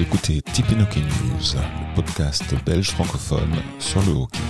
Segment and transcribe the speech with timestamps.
[0.00, 0.86] Écoutez Tipeee News,
[1.54, 4.40] le podcast belge francophone sur le hockey.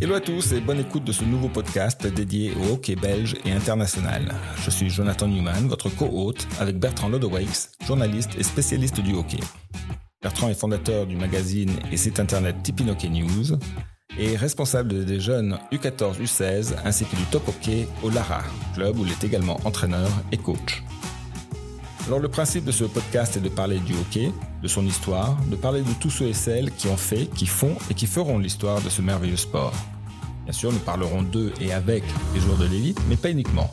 [0.00, 3.52] Hello à tous et bonne écoute de ce nouveau podcast dédié au hockey belge et
[3.52, 4.34] international.
[4.64, 7.50] Je suis Jonathan Newman, votre co-hôte, avec Bertrand Lodewijk,
[7.86, 9.40] journaliste et spécialiste du hockey.
[10.22, 13.58] Bertrand est fondateur du magazine et site internet Tipeee News
[14.18, 18.42] et responsable des jeunes U14, U16 ainsi que du top hockey au Lara,
[18.74, 20.82] club où il est également entraîneur et coach.
[22.06, 24.30] Alors le principe de ce podcast est de parler du hockey,
[24.62, 27.76] de son histoire, de parler de tous ceux et celles qui ont fait, qui font
[27.90, 29.72] et qui feront l'histoire de ce merveilleux sport.
[30.44, 32.04] Bien sûr, nous parlerons d'eux et avec
[32.34, 33.70] les joueurs de l'élite, mais pas uniquement.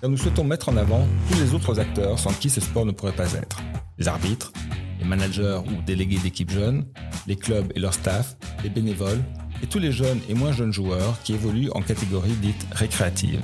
[0.00, 2.92] Car nous souhaitons mettre en avant tous les autres acteurs sans qui ce sport ne
[2.92, 3.58] pourrait pas être.
[3.98, 4.52] Les arbitres,
[5.00, 6.86] les managers ou délégués d'équipes jeunes,
[7.26, 9.22] les clubs et leur staff, les bénévoles,
[9.60, 13.40] et tous les jeunes et moins jeunes joueurs qui évoluent en catégorie dite récréative.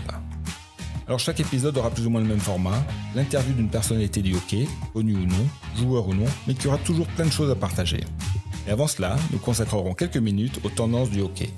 [1.08, 4.68] Alors chaque épisode aura plus ou moins le même format, l'interview d'une personnalité du hockey,
[4.92, 8.00] connue ou non, joueur ou non, mais qui aura toujours plein de choses à partager.
[8.66, 11.48] Et avant cela, nous consacrerons quelques minutes aux tendances du hockey.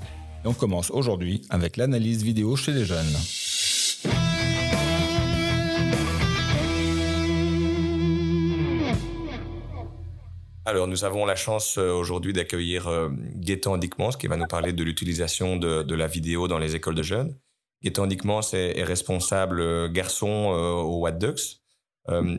[0.44, 3.12] Et on commence aujourd'hui avec l'analyse vidéo chez les jeunes.
[10.64, 14.72] Alors, nous avons la chance euh, aujourd'hui d'accueillir euh, Gaëtan Dickmans qui va nous parler
[14.72, 17.34] de l'utilisation de, de, la vidéo dans les écoles de jeunes.
[17.82, 21.60] Gaëtan Dickmans est, responsable euh, garçon au What Ducks.
[22.08, 22.36] Euh,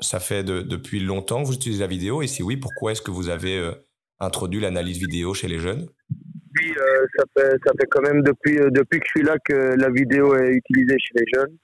[0.00, 3.02] ça fait de, depuis longtemps que vous utilisez la vidéo et si oui, pourquoi est-ce
[3.02, 3.70] que vous avez
[4.18, 5.86] introduit l'analyse vidéo chez les jeunes?
[6.58, 6.74] Oui,
[7.16, 10.34] ça, fait, ça fait quand même depuis, depuis que je suis là que la vidéo
[10.34, 11.56] est utilisée chez les jeunes.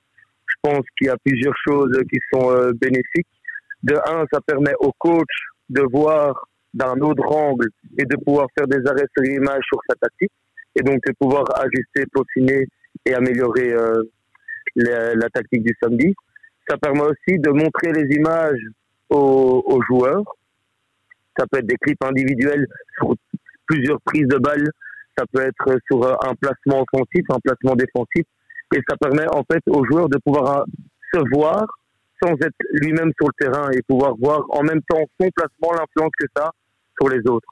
[0.47, 3.27] Je pense qu'il y a plusieurs choses qui sont bénéfiques.
[3.83, 5.27] De un, ça permet aux coachs
[5.69, 9.97] de voir d'un autre angle et de pouvoir faire des arrêts sur l'image sur sa
[9.97, 10.33] tactique
[10.77, 12.67] et donc de pouvoir ajuster, peaufiner
[13.05, 14.03] et améliorer euh,
[14.75, 16.15] la, tactique du samedi.
[16.69, 18.61] Ça permet aussi de montrer les images
[19.11, 20.25] aux, joueurs.
[21.39, 22.67] Ça peut être des clips individuels
[22.99, 23.15] sur
[23.67, 24.71] plusieurs prises de balles.
[25.17, 28.25] Ça peut être sur un placement offensif, un placement défensif.
[28.75, 30.65] Et ça permet en fait aux joueurs de pouvoir
[31.13, 31.67] se voir
[32.23, 36.13] sans être lui-même sur le terrain et pouvoir voir en même temps son placement, l'influence
[36.19, 36.51] que ça
[36.99, 37.49] sur les autres.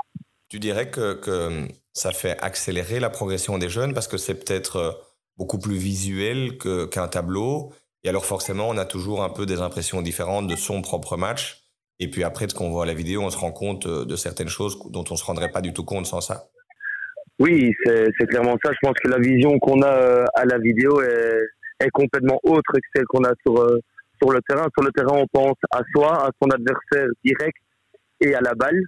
[0.49, 4.77] Tu dirais que, que ça fait accélérer la progression des jeunes parce que c'est peut-être
[4.77, 4.91] euh,
[5.37, 7.73] beaucoup plus visuel qu'un tableau.
[8.03, 11.63] Et alors forcément, on a toujours un peu des impressions différentes de son propre match.
[12.01, 14.05] Et puis après, de ce qu'on voit à la vidéo, on se rend compte euh,
[14.05, 16.49] de certaines choses dont on ne se rendrait pas du tout compte sans ça.
[17.39, 18.73] Oui, c'est clairement ça.
[18.73, 21.39] Je pense que la vision qu'on a euh, à la vidéo est,
[21.81, 23.55] est complètement autre que celle qu'on a sur,
[24.21, 24.67] sur le terrain.
[24.77, 27.57] Sur le terrain, on pense à soi, à son adversaire direct
[28.21, 28.81] et à la balle.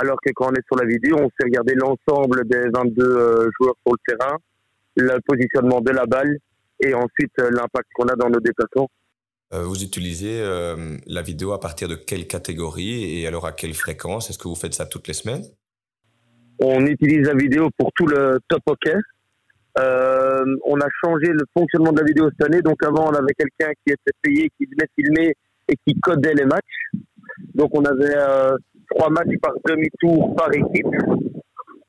[0.00, 3.50] Alors que quand on est sur la vidéo, on sait regarder l'ensemble des 22 euh,
[3.58, 4.36] joueurs sur le terrain,
[4.98, 6.38] le positionnement de la balle
[6.80, 8.88] et ensuite euh, l'impact qu'on a dans nos déplacements.
[9.54, 10.44] Euh, vous utilisez
[11.06, 14.28] la vidéo à partir de quelle catégorie et alors à quelle fréquence?
[14.28, 15.42] Est-ce que vous faites ça toutes les semaines?
[16.60, 18.96] On utilise la vidéo pour tout le top hockey,
[19.78, 22.62] euh, on a changé le fonctionnement de la vidéo cette année.
[22.62, 25.34] Donc avant, on avait quelqu'un qui était payé, qui venait filmer
[25.68, 26.90] et qui codait les matchs.
[27.54, 28.56] Donc on avait euh,
[28.90, 30.86] trois matchs par demi-tour par équipe.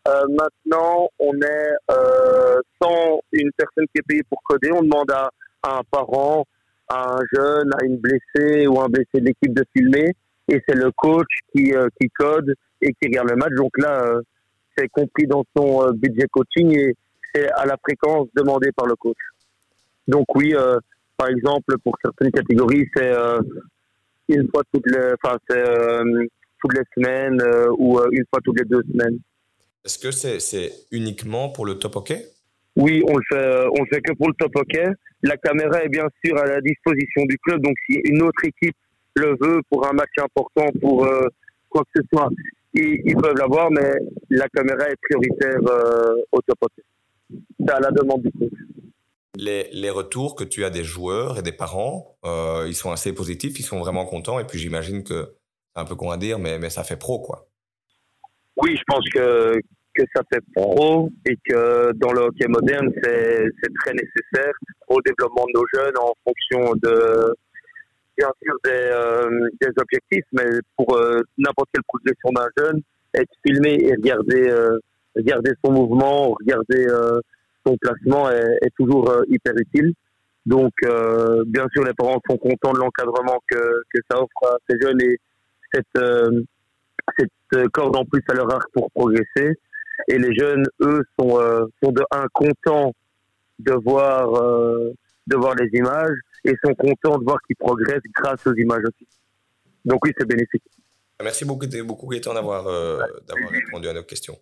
[0.08, 4.72] Euh, maintenant, on est euh, sans une personne qui est payée pour coder.
[4.72, 5.30] On demande à,
[5.64, 6.46] à, un parent,
[6.88, 10.12] à un jeune, à une blessée ou un blessé de l'équipe de filmer.
[10.48, 13.54] Et c'est le coach qui, euh, qui code et qui regarde le match.
[13.56, 14.22] Donc là, euh,
[14.76, 16.96] c'est compris dans son budget coaching et
[17.34, 19.18] c'est à la fréquence demandée par le coach.
[20.08, 20.80] Donc oui, euh,
[21.18, 23.40] par exemple, pour certaines catégories, c'est euh,
[24.30, 26.26] une fois toutes les, enfin, c'est euh,
[26.60, 29.20] toutes les semaines euh, ou euh, une fois toutes les deux semaines.
[29.86, 32.26] Est-ce que c'est uniquement pour le top hockey?
[32.76, 34.86] Oui, on le fait, euh, on le fait que pour le top hockey.
[35.24, 38.76] La caméra est bien sûr à la disposition du club, donc si une autre équipe
[39.16, 41.06] le veut pour un match important, pour
[41.68, 42.30] quoi que ce soit,
[42.74, 43.92] ils, ils peuvent l'avoir, mais
[44.30, 45.60] la caméra est prioritaire
[46.32, 46.84] au top hockey
[47.60, 48.52] c'est à la demande du coach.
[49.36, 53.14] Les, les, retours que tu as des joueurs et des parents, euh, ils sont assez
[53.14, 54.40] positifs, ils sont vraiment contents.
[54.40, 55.36] Et puis j'imagine que
[55.74, 57.49] c'est un peu con à dire, mais, mais ça fait pro, quoi.
[58.62, 59.54] Oui, je pense que,
[59.96, 64.54] que ça fait pro et que dans le hockey moderne, c'est très nécessaire
[64.88, 67.36] au développement de nos jeunes en fonction de,
[68.18, 70.46] bien sûr, des, euh, des objectifs, mais
[70.76, 72.82] pour euh, n'importe quelle progression d'un jeune,
[73.14, 74.78] être filmé et regarder euh,
[75.16, 77.20] regarder son mouvement, regarder euh,
[77.66, 79.94] son placement est, est toujours euh, hyper utile.
[80.46, 84.58] Donc, euh, bien sûr, les parents sont contents de l'encadrement que, que ça offre à
[84.70, 85.18] ces jeunes et
[85.74, 86.04] cette,
[87.18, 89.58] cette corde en plus à leur arc pour progresser.
[90.08, 92.94] Et les jeunes, eux, sont, euh, sont de un contents
[93.60, 94.94] de voir, euh,
[95.28, 99.08] de voir les images et sont contents de voir qu'ils progressent grâce aux images aussi.
[99.84, 100.64] donc oui, c'est bénéfique.
[101.22, 102.66] Merci beaucoup, beaucoup d'avoir
[103.52, 104.38] répondu à nos questions.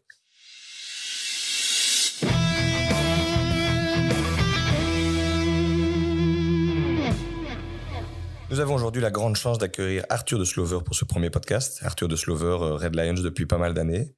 [8.57, 11.79] Nous avons aujourd'hui la grande chance d'accueillir Arthur de Slover pour ce premier podcast.
[11.83, 14.15] Arthur de Slover, Red Lions depuis pas mal d'années,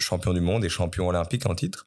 [0.00, 1.86] champion du monde et champion olympique en titre.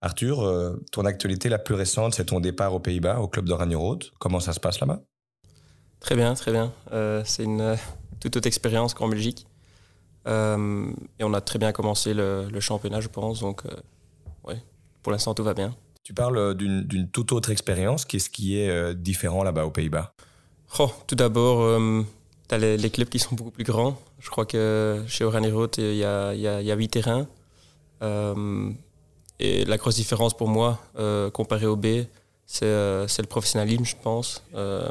[0.00, 4.06] Arthur, euh, ton actualité la plus récente, c'est ton départ aux Pays-Bas, au club d'Oranjerood.
[4.18, 5.00] Comment ça se passe là-bas?
[6.00, 6.72] Très bien, très bien.
[6.90, 7.76] Euh, c'est une euh,
[8.18, 9.46] toute autre expérience qu'en Belgique.
[10.26, 10.30] et
[11.24, 13.38] on a très bien commencé le, championnat, je pense.
[13.38, 13.62] Donc,
[14.42, 14.60] ouais,
[15.04, 15.72] pour l'instant, tout va bien.
[16.02, 18.04] Tu parles d'une toute autre expérience.
[18.06, 20.16] Qu'est-ce qui est différent là-bas aux Pays-Bas?
[20.78, 21.80] Oh, Tout d'abord,
[22.48, 23.98] tu as les, clubs qui sont beaucoup plus grands.
[24.18, 27.26] Je crois que chez Oranjerood, il y a, y, a, y a 8 terrains.
[29.42, 32.04] Et la grosse différence pour moi, euh, comparé au B,
[32.62, 34.44] euh, c'est le professionnalisme, je pense.
[34.54, 34.88] Euh,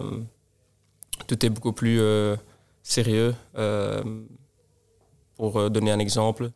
[1.27, 2.01] tout est beaucoup plus
[2.83, 3.33] sérieux.
[5.35, 6.51] pour donner un exemple,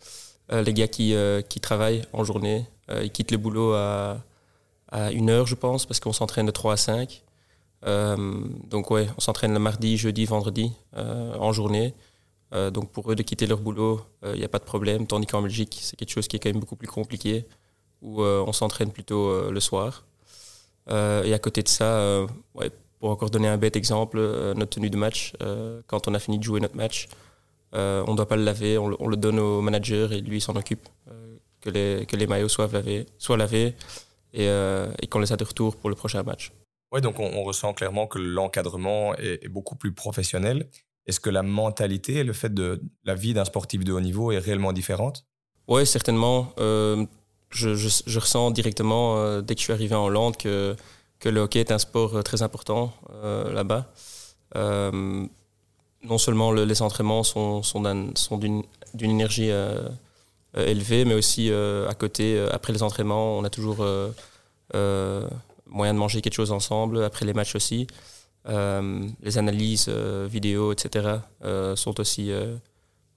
[0.52, 1.16] les gars qui,
[1.48, 2.66] qui, travaillent en journée,
[3.02, 4.18] ils quittent le boulot à,
[4.90, 7.24] à une heure, je pense, parce qu'on s'entraîne de 3 à 5.
[7.84, 11.94] Donc ouais, on s'entraîne le mardi, jeudi, vendredi en journée.
[12.52, 15.06] donc pour eux de quitter leur boulot, il n'y a pas de problème.
[15.06, 17.46] Tandis qu'en Belgique, c'est quelque chose qui est quand même beaucoup plus compliqué
[18.02, 20.06] où euh, on s'entraîne plutôt euh, le soir.
[20.90, 22.26] Euh, et à côté de ça,
[23.00, 24.20] pour encore donner un bête exemple,
[24.56, 25.34] notre tenue de match,
[25.88, 27.08] quand on a fini de jouer notre match,
[27.74, 30.88] on ne doit pas le laver, on, le donne au manager et lui s'en occupe.
[31.62, 33.74] que, les, maillots soient lavés, soient lavés
[34.34, 34.48] et,
[35.10, 36.52] qu'on les a de retour pour le prochain match.
[37.02, 40.70] Donc on, ressent clairement que l'encadrement est, beaucoup plus professionnel.
[41.08, 44.32] Est-ce que la mentalité et le fait de la vie d'un sportif de haut niveau
[44.32, 45.26] est réellement différente?
[45.68, 46.54] Oui, certainement
[47.56, 50.76] je, ressens directement, euh, dès que je suis arrivé en Hollande, que,
[51.24, 52.94] le hockey est un sport euh, très important
[53.24, 53.88] euh, là-bas.
[56.04, 57.62] non seulement les entraînements sont
[58.30, 58.64] d'une
[59.02, 59.50] énergie
[60.56, 63.84] élevée, mais aussi à côté, après les entraînements, on a toujours
[65.68, 67.88] moyen de manger quelque chose ensemble, après les matchs aussi.
[68.48, 71.18] les analyses vidéo, etc.,
[71.76, 72.32] sont aussi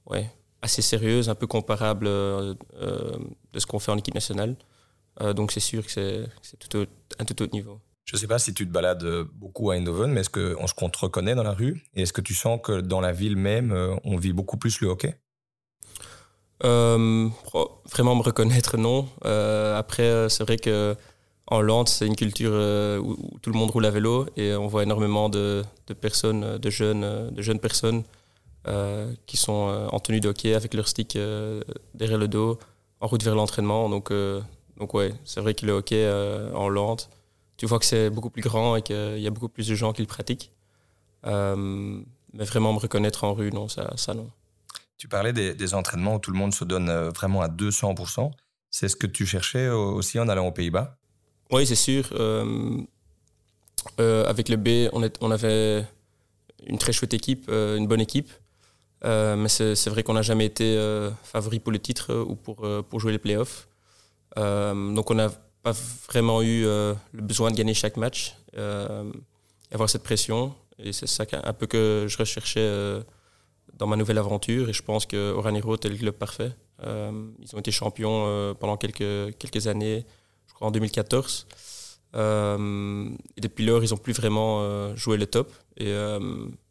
[0.06, 0.31] ouais,
[0.62, 3.17] assez sérieuse, un peu comparable euh, euh,
[3.53, 4.56] de ce qu'on fait en équipe nationale.
[5.21, 6.29] Euh, donc c'est sûr que c'est
[6.69, 6.87] tout
[7.19, 7.81] un tout autre niveau.
[8.05, 9.05] Je ne sais pas si tu te balades
[9.35, 11.85] beaucoup à Eindhoven, mais est-ce qu'on se reconnaît dans la rue?
[11.94, 14.89] Et est-ce que tu sens que dans la ville même, on vit beaucoup plus le
[14.89, 15.21] hockey?
[16.62, 19.11] Vraiment me reconnaître, non.
[19.77, 20.97] après, c'est vrai que
[21.50, 22.53] en Hollande, c'est une culture
[23.03, 25.65] où, tout le monde roule à vélo et on voit énormément de,
[26.00, 28.05] personnes, de jeunes, de jeunes personnes
[28.67, 31.62] euh, qui sont euh, en tenue de hockey avec leur stick euh,
[31.95, 32.59] derrière le dos,
[33.00, 33.89] en route vers l'entraînement.
[33.89, 34.12] Donc,
[34.77, 36.06] donc ouais, c'est vrai que le hockey
[36.55, 37.03] en Hollande,
[37.56, 39.93] tu vois que c'est beaucoup plus grand et qu'il y a beaucoup plus de gens
[39.93, 40.53] qui le pratiquent.
[41.25, 44.29] mais vraiment me reconnaître en rue, non, ça, ça non.
[44.99, 48.33] Tu parlais des, entraînements où tout le monde se donne vraiment à 200%.
[48.71, 50.99] C'est ce que tu cherchais aussi en allant aux Pays-Bas?
[51.50, 52.11] Oui, c'est sûr.
[53.99, 55.85] avec le B, on, avait
[56.67, 58.31] une très chouette équipe, une bonne équipe.
[59.05, 62.35] Euh, mais c'est vrai qu'on n'a jamais été euh, favori pour le titre euh, ou
[62.35, 63.69] pour, jouer les playoffs.
[64.37, 65.31] donc on n'a
[65.62, 65.73] pas
[66.09, 68.37] vraiment eu le besoin de gagner chaque match
[69.70, 70.55] avoir cette pression.
[70.79, 72.69] Et c'est ça un peu que je recherchais
[73.75, 74.69] dans ma nouvelle aventure.
[74.69, 76.53] Et je pense que Oraniro est le club parfait.
[76.82, 80.06] ils ont été champions pendant quelques, années,
[80.60, 81.46] en 2014.
[82.15, 82.19] et
[83.41, 85.53] depuis lors, ils n'ont plus vraiment joué le top.
[85.77, 85.93] Et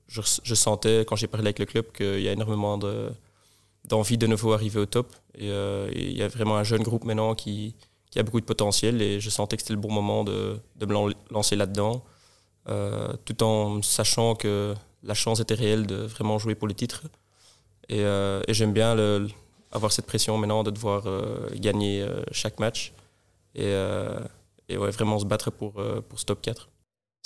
[0.07, 2.77] je, sentais, quand j'ai parlé avec le club, qu'il y a énormément
[3.85, 5.13] d'envie de, nouveau arriver au top.
[5.41, 7.75] Euh, et, il y a vraiment un jeune groupe maintenant qui,
[8.15, 11.55] a beaucoup de potentiel et je sentais que c'était le bon moment de, me lancer
[11.55, 12.03] là-dedans,
[12.67, 17.03] euh, tout en sachant que la chance était réelle de vraiment jouer pour le titre.
[17.89, 18.97] Et, euh, j'aime bien
[19.71, 21.03] avoir cette pression maintenant de devoir
[21.57, 22.93] gagner chaque match
[23.57, 23.73] et,
[24.69, 26.69] et ouais, vraiment se battre pour, pour ce top 4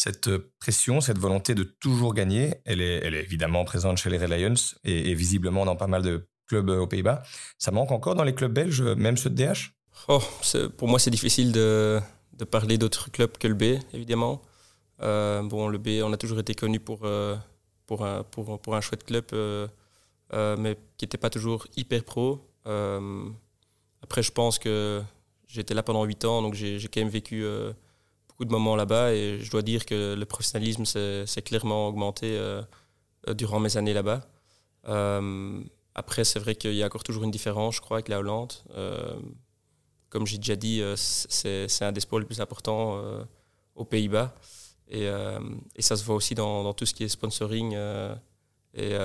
[0.02, 4.10] cette euh, pression, cette volonté de toujours gagner, elle est, elle est évidemment présente chez
[4.10, 7.22] les Red Lions et, visiblement dans pas mal de clubs euh, aux Pays-Bas.
[7.60, 9.74] Ça manque encore dans les clubs belges, même ceux de DH
[10.08, 10.22] oh,
[10.78, 12.00] Pour moi, c'est difficile de,
[12.34, 14.42] de parler d'autres clubs que le B, évidemment.
[15.02, 17.08] Euh, bon, le B, on a toujours été connu pour,
[17.86, 19.26] pour, un, pour, pour, un chouette club,
[20.34, 22.42] mais qui n'était pas toujours hyper pro.
[24.02, 25.02] après, je pense que
[25.52, 27.46] j'étais là pendant 8 ans, donc j'ai quand même vécu
[28.46, 32.62] de moments là-bas et je dois dire que le professionnalisme s'est clairement augmenté euh,
[33.28, 34.22] euh, durant mes années là-bas.
[34.88, 35.62] Euh,
[35.96, 38.54] après, c'est vrai qu'il y a encore toujours une différence, je crois, avec la Hollande.
[40.10, 43.02] comme j'ai déjà dit, c'est un des sports les plus importants
[43.76, 44.34] aux Pays-Bas.
[44.88, 45.10] Et,
[45.80, 47.76] ça se voit aussi dans, tout ce qui est sponsoring
[48.74, 48.98] et,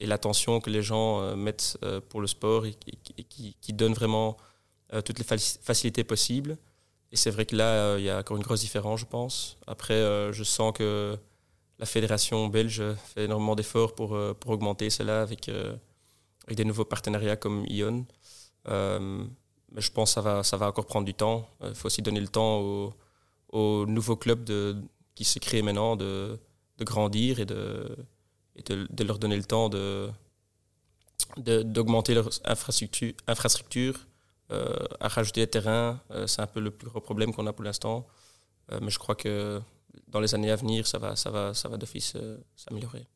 [0.00, 1.78] l'attention que les gens mettent
[2.10, 4.36] pour le sport et, qui, qui, donne vraiment
[5.04, 6.56] toutes les facilités possibles.
[7.12, 9.56] Et c'est vrai que là, il y a encore une grosse différence, je pense.
[9.66, 11.16] Après, je sens que
[11.78, 12.82] la fédération belge
[13.14, 18.04] fait énormément d'efforts pour, pour augmenter cela avec, avec des nouveaux partenariats comme Ion.
[18.66, 21.48] mais je pense que ça va, ça va encore prendre du temps.
[21.64, 22.94] Il faut aussi donner le temps aux,
[23.50, 24.44] aux nouveaux clubs
[25.14, 26.38] qui se créent maintenant de,
[26.78, 27.96] de grandir et, de,
[28.56, 30.10] et de, leur donner le temps de
[31.36, 34.13] d'augmenter leur infrastructure, infrastructure euh,
[34.50, 36.00] à rajouter des terrains.
[36.10, 38.06] Euh, c'est un peu le plus gros problème qu'on a pour l'instant.
[38.72, 39.60] Euh, mais je crois que
[40.08, 42.16] dans les années à venir, ça va, ça va, ça va d'office
[42.56, 43.06] s'améliorer.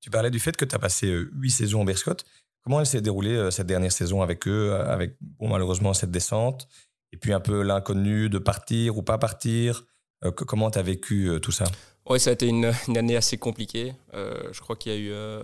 [0.00, 2.24] Tu parlais du fait que tu as passé huit saisons au Berscott.
[2.62, 6.68] Comment elle s'est déroulée cette dernière saison avec eux, avec bon, malheureusement cette descente?
[7.12, 9.84] Et puis un peu l'inconnu de partir ou pas partir.
[10.24, 11.64] Euh, comment tu as vécu euh, tout ça?
[12.08, 13.94] Oui, ça a été une, année assez compliquée.
[14.14, 15.42] Euh, je crois qu'il y a eu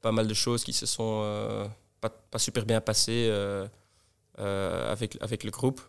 [0.00, 1.68] pas mal de choses qui se sont
[2.00, 3.30] pas, pas, super bien passées
[4.38, 5.80] avec, avec le groupe.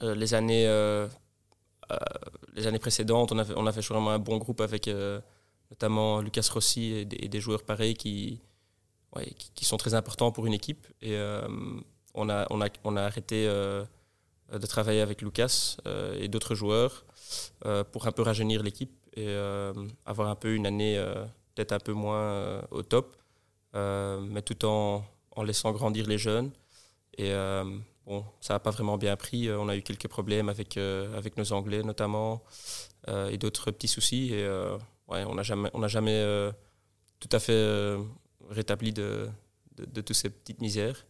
[0.00, 0.66] les, années,
[2.54, 4.88] les années précédentes, on avait, on vraiment un bon groupe avec
[5.70, 8.40] notamment Lucas Rossi et des, joueurs pareils qui,
[9.54, 10.86] qui, sont très importants pour une équipe.
[11.00, 11.16] Et
[12.14, 13.46] on a, on a, on a arrêté
[14.52, 17.04] euh, de travailler avec Lucas euh, et d'autres joueurs
[17.64, 19.36] euh, pour un peu rajeunir l'équipe et
[20.06, 20.98] avoir un peu une année
[21.54, 23.14] peut-être un peu moins au top,
[23.74, 25.04] mais tout en,
[25.36, 26.50] en, laissant grandir les jeunes.
[27.18, 27.32] Et
[28.06, 29.50] bon, ça n'a pas vraiment bien pris.
[29.50, 32.42] On a eu quelques problèmes avec, avec nos Anglais notamment
[33.08, 34.32] et d'autres petits soucis.
[34.32, 34.46] Et
[35.08, 36.50] ouais, on n'a jamais, on jamais
[37.20, 37.96] tout à fait
[38.48, 39.28] rétabli de,
[39.76, 41.04] de, de toutes ces petites misères.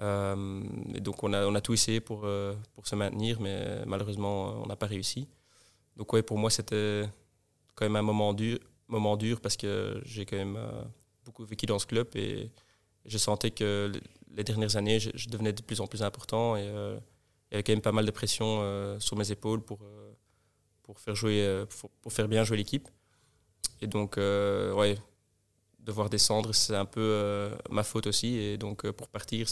[0.00, 0.62] Euh,
[0.94, 4.62] et donc on a, on a tout essayé pour, euh, pour se maintenir, mais malheureusement
[4.62, 5.28] on n'a pas réussi.
[5.96, 7.04] Donc ouais, pour moi c'était
[7.74, 8.58] quand même un moment dur,
[8.88, 10.82] moment dur parce que j'ai quand même euh,
[11.24, 12.50] beaucoup vécu dans ce club et
[13.06, 13.92] je sentais que
[14.34, 17.72] les dernières années je, devenais de plus en plus important et il y avait quand
[17.72, 19.78] même pas mal de pression sur mes épaules pour,
[20.82, 22.88] pour, faire, jouer, pour, pour faire bien jouer l'équipe.
[23.80, 24.96] Et donc ouais,
[25.86, 28.36] devoir descendre, c'est un peu euh, ma faute aussi.
[28.36, 29.48] Et donc, euh, pour partir,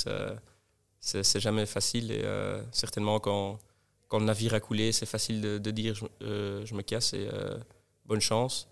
[1.00, 2.10] c'est jamais facile.
[2.10, 3.58] Et euh, certainement, quand,
[4.08, 7.28] quand le navire a coulé, c'est facile de, de dire je, je, me casse et
[8.04, 8.68] bonne chance.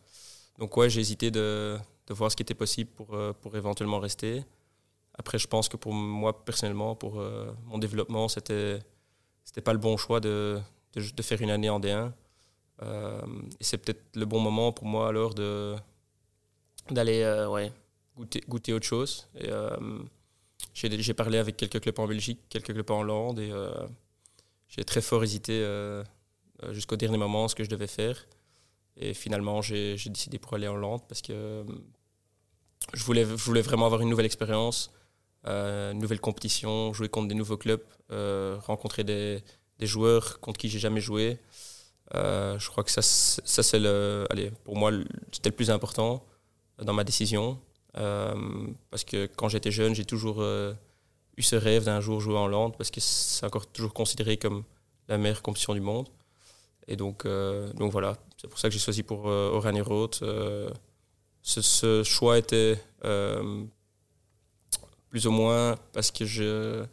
[0.59, 4.45] Donc, ouais, j'ai hésité de, de, voir ce qui était possible pour, pour éventuellement rester.
[5.15, 7.23] Après, je pense que pour moi, personnellement, pour
[7.67, 8.79] mon développement, c'était
[9.45, 10.59] c'était pas le bon choix de,
[10.95, 12.13] de, faire une année en D1.
[12.81, 15.77] et c'est peut-être le bon moment pour moi alors de,
[16.91, 17.73] d'aller euh, ouais,
[18.17, 19.29] goûter, goûter autre chose.
[19.43, 19.77] Euh,
[20.75, 23.71] j'ai parlé avec quelques clubs en Belgique, quelques clubs en Hollande, et euh,
[24.69, 25.65] j'ai très fort hésité
[26.71, 28.27] jusqu'au dernier moment ce que je devais faire.
[28.97, 31.65] Et finalement, j'ai décidé pour aller en Hollande parce que
[32.95, 34.91] je voulais, je voulais vraiment avoir une nouvelle expérience,
[35.45, 39.43] une nouvelle compétition, jouer contre des nouveaux clubs, rencontrer des,
[39.79, 41.39] des, joueurs contre qui j'ai jamais joué.
[42.15, 44.93] je crois que ça, ça c'est le, allez, pour moi,
[45.33, 46.25] c'était le plus important
[46.79, 47.59] dans ma décision.
[47.99, 48.35] Euh,
[48.91, 50.73] parce que quand j'étais jeune, j'ai toujours euh,
[51.37, 54.65] eu ce rêve d'un jour jouer en Hollande, parce que c'est encore toujours considéré comme
[55.09, 56.09] la meilleure compétition du monde.
[56.89, 60.15] Et donc, euh, donc voilà, c'est pour ça que j'ai choisi pour Oranje Road.
[61.45, 62.79] Ce, ce, choix était
[65.13, 66.87] plus ou moins parce que je ne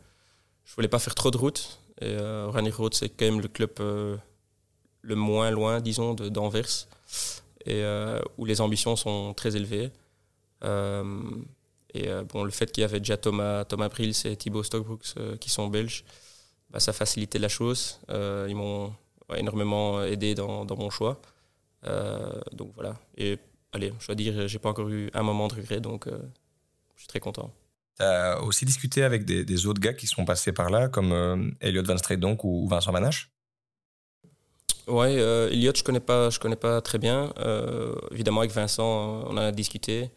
[0.75, 1.79] voulais pas faire trop de route.
[2.01, 3.71] Et Oranje Road, c'est quand même le club
[5.01, 6.87] le moins loin, disons, d'Anvers
[7.67, 9.91] euh, où les ambitions sont très élevées.
[10.63, 11.21] Euh,
[11.93, 15.15] et euh, bon, le fait qu'il y avait déjà Thomas, Thomas Prils et Thibaut Stockbrooks
[15.39, 16.03] qui sont belges,
[16.69, 17.99] bah, ça facilitait la chose.
[18.09, 18.93] ils m'ont
[19.35, 21.19] énormément aidé dans, dans mon choix.
[22.53, 22.95] donc voilà.
[23.17, 23.37] Et
[23.73, 27.07] allez, je dois dire, j'ai pas encore eu un moment de regret, donc je suis
[27.07, 27.51] très content.
[27.99, 31.83] Tu as aussi discuté avec des, autres gars qui sont passés par là, comme Elliot
[31.83, 33.31] Van donc ou Vincent Manache
[34.89, 36.01] Ouais, euh, Elliot, je connais
[36.41, 37.31] connais pas très bien.
[37.37, 40.09] Euh, évidemment, avec Vincent, on a discuté.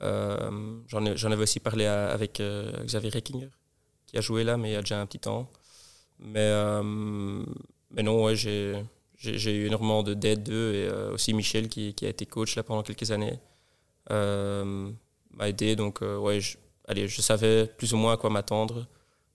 [0.00, 2.40] Euh, j'en avais aussi parlé avec
[2.84, 3.50] Xavier Reckinger,
[4.06, 5.50] qui a joué là, mais il y a déjà un petit temps.
[6.18, 6.50] Mais,
[8.02, 8.82] non, ouais, j'ai
[9.24, 13.10] eu énormément d'aide d'eux et aussi Michel, qui, qui, a été coach là pendant quelques
[13.10, 13.38] années,
[14.08, 15.76] m'a aidé.
[15.76, 16.56] Donc, ouais, je,
[16.88, 18.86] allez, je savais plus ou moins à quoi m'attendre.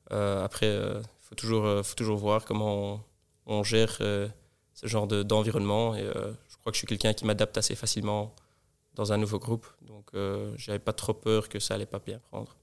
[0.10, 3.02] après, il faut, toujours, faut toujours voir comment
[3.48, 4.00] on, on gère
[4.74, 5.96] ce genre d'environnement.
[5.96, 8.36] et euh, je crois que je suis quelqu'un qui m'adapte assez facilement
[8.96, 9.66] dans un nouveau groupe.
[9.82, 12.56] Donc, euh, j'avais pas trop peur que ça allait pas bien prendre.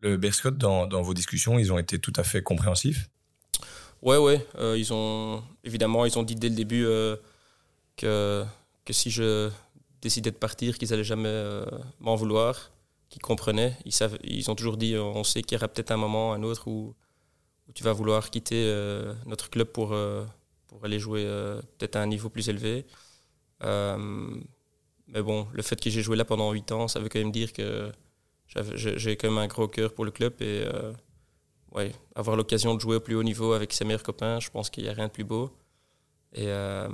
[0.00, 3.08] Le Berscott, dans, dans, vos discussions, ils ont été tout à fait compréhensifs?
[4.02, 4.46] Ouais, ouais.
[4.58, 6.86] Euh, ils ont, évidemment, ils ont dit dès le début
[7.96, 8.44] que,
[8.84, 9.50] que si je
[10.00, 11.64] décidé de partir, qu'ils allaient jamais
[11.98, 12.70] m'en vouloir,
[13.08, 13.76] qu'ils comprenaient.
[13.84, 16.42] Ils, savent, ils ont toujours dit, on sait qu'il y aura peut-être un moment, un
[16.42, 16.94] autre, où,
[17.68, 18.72] où tu vas vouloir quitter
[19.26, 19.94] notre club pour,
[20.66, 21.24] pour aller jouer
[21.78, 22.86] peut-être à un niveau plus élevé.
[23.62, 27.32] mais bon, le fait que j'ai joué là pendant 8 ans, ça veut quand même
[27.32, 27.92] dire que
[28.74, 30.66] j'ai quand même un gros cœur pour le club et
[31.72, 34.70] ouais, avoir l'occasion de jouer au plus haut niveau avec ses meilleurs copains, je pense
[34.70, 35.50] qu'il n'y a rien de plus beau.
[36.32, 36.88] Et euh,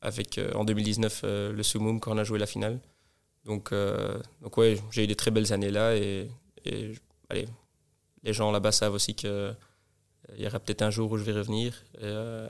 [0.00, 2.80] avec euh, en 2019 euh, le Sumum quand on a joué la finale.
[3.44, 3.72] Donc,
[4.42, 6.28] donc ouais, j'ai eu des très belles années là et,
[7.30, 7.48] allez,
[8.22, 9.56] les gens là-bas savent aussi qu'il
[10.36, 11.74] y aura peut-être un jour où je vais revenir.
[12.00, 12.48] Et,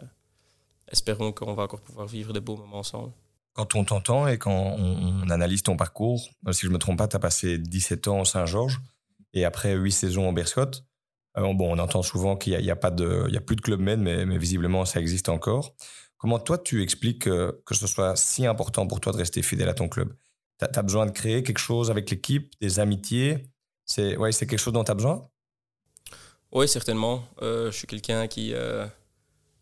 [0.90, 3.12] espérons qu'on va encore pouvoir vivre de beaux moments ensemble.
[3.54, 7.09] Quand on t'entend et quand on, analyse ton parcours, si je ne me trompe pas,
[7.09, 8.80] tu as passé 17 ans au Saint-Georges
[9.35, 10.85] et après 8 saisons au Berscott.
[11.37, 14.85] Euh, bon, on entend souvent qu'il n'y a, a plus de Club Med, mais, visiblement
[14.85, 15.75] ça existe encore.
[16.16, 19.68] Comment toi tu expliques que, que, ce soit si important pour toi de rester fidèle
[19.68, 20.14] à ton club?
[20.59, 23.47] Tu as, besoin de créer quelque chose avec l'équipe, des amitiés
[23.85, 25.29] C'est ouais, quelque chose dont tu as besoin?
[26.50, 27.25] Oui, certainement.
[27.43, 28.87] Euh, je suis quelqu'un qui, euh,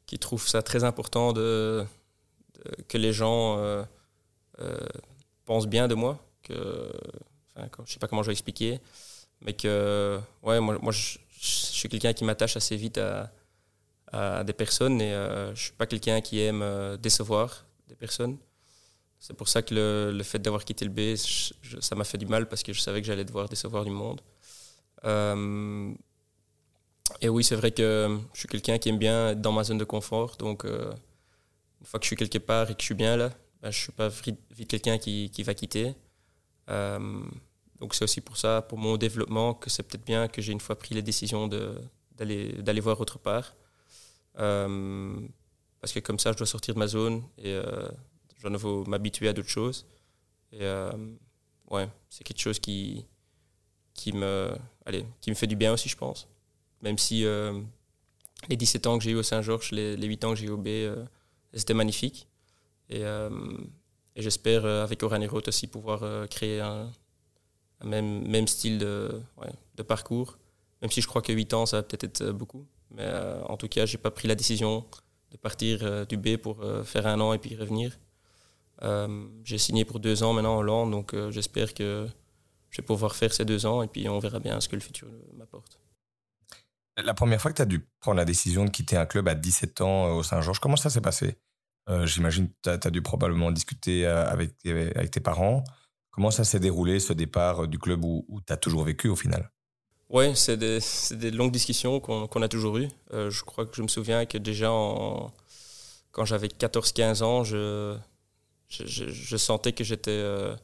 [0.06, 1.84] qui trouve ça très important de,
[2.88, 3.84] que les gens
[5.44, 6.18] pensent bien de moi.
[6.48, 8.80] Je ne sais pas comment je vais expliquer,
[9.40, 15.12] mais que ouais, moi, je, suis quelqu'un qui m'attache assez vite à, des personnes et
[15.12, 18.38] euh, je ne suis pas quelqu'un qui aime euh, décevoir des personnes.
[19.26, 21.16] C'est pour ça que le, fait d'avoir quitté le B,
[21.80, 24.20] ça m'a fait du mal parce que je savais que j'allais devoir décevoir du monde.
[25.04, 25.92] Euh,
[27.20, 29.78] et oui, c'est vrai que je suis quelqu'un qui aime bien être dans ma zone
[29.78, 30.36] de confort.
[30.36, 33.30] Donc, une fois que je suis quelque part et que je suis bien là,
[33.62, 35.94] ben, je ne suis pas vite quelqu'un qui, qui, va quitter.
[36.68, 40.60] Donc c'est aussi pour ça, pour mon développement, que c'est peut-être bien que j'ai une
[40.60, 43.56] fois pris la décision d'aller voir autre part.
[44.38, 45.16] Euh,
[45.80, 47.88] parce que comme ça, je dois sortir de ma zone euh,
[48.36, 49.86] je dois nouveau m'habituer à d'autres choses.
[50.52, 50.92] Et euh,
[51.70, 53.04] ouais, c'est quelque chose qui,
[53.94, 54.50] qui, me,
[54.84, 56.28] allez, qui me fait du bien aussi, je pense.
[56.82, 57.24] Même si
[58.48, 60.50] les 17 ans que j'ai eu au Saint-Georges, les, les, 8 ans que j'ai eu
[60.50, 60.68] au B,
[61.54, 62.28] c'était magnifique.
[62.90, 66.92] Et, et j'espère, avec Oranero aussi, pouvoir créer un,
[67.84, 69.20] même, même style de,
[69.74, 70.38] de parcours.
[70.82, 72.66] Même si je crois que 8 ans, ça va peut-être être beaucoup.
[72.90, 74.84] Mais euh, en tout cas, je n'ai pas pris la décision
[75.30, 77.98] de partir euh, du B pour euh, faire un an et puis revenir.
[79.44, 82.06] J'ai signé pour deux ans maintenant en Hollande, donc j'espère que
[82.70, 84.82] je vais pouvoir faire ces deux ans et puis on verra bien ce que le
[84.82, 85.78] futur m'apporte.
[86.96, 89.34] La première fois que tu as dû prendre la décision de quitter un club à
[89.34, 91.36] 17 ans au Saint-Georges, comment ça s'est passé?
[92.04, 95.64] J'imagine que tu as, dû probablement discuter avec, avec tes parents.
[96.16, 99.16] Comment ça s'est déroulé, ce départ euh, du club où, tu as toujours vécu au
[99.16, 99.50] final?
[100.08, 100.78] Oui, c'est des,
[101.10, 102.88] des, longues discussions qu'on a toujours eues.
[103.12, 107.98] Euh, je crois que je me souviens que déjà quand j'avais 14-15 ans, je,
[108.68, 110.56] je, sentais que j'étais euh,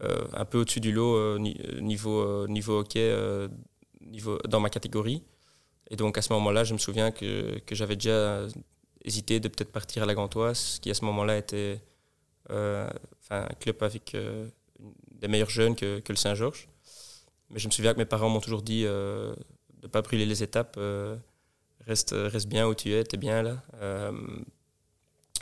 [0.00, 3.14] un peu au-dessus du lot niveau, niveau hockey
[4.00, 5.22] niveau, dans ma catégorie.
[5.90, 8.46] Et donc à ce moment-là, je me souviens que, j'avais déjà
[9.04, 11.80] hésité de peut-être partir à la Gantoise, qui à ce moment-là était
[12.48, 14.16] un club avec
[15.22, 16.68] des meilleurs jeunes que, le Saint-Georges.
[17.50, 19.34] Mais je me souviens que mes parents m'ont toujours dit euh,
[19.80, 20.74] de ne pas brûler les étapes.
[20.78, 21.16] Euh,
[21.86, 22.14] reste,
[22.46, 23.62] bien où tu es, tu es bien là.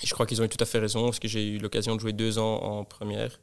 [0.02, 1.94] Euh, je crois qu'ils ont eu tout à fait raison parce que j'ai eu l'occasion
[1.96, 3.40] de jouer deux ans en première,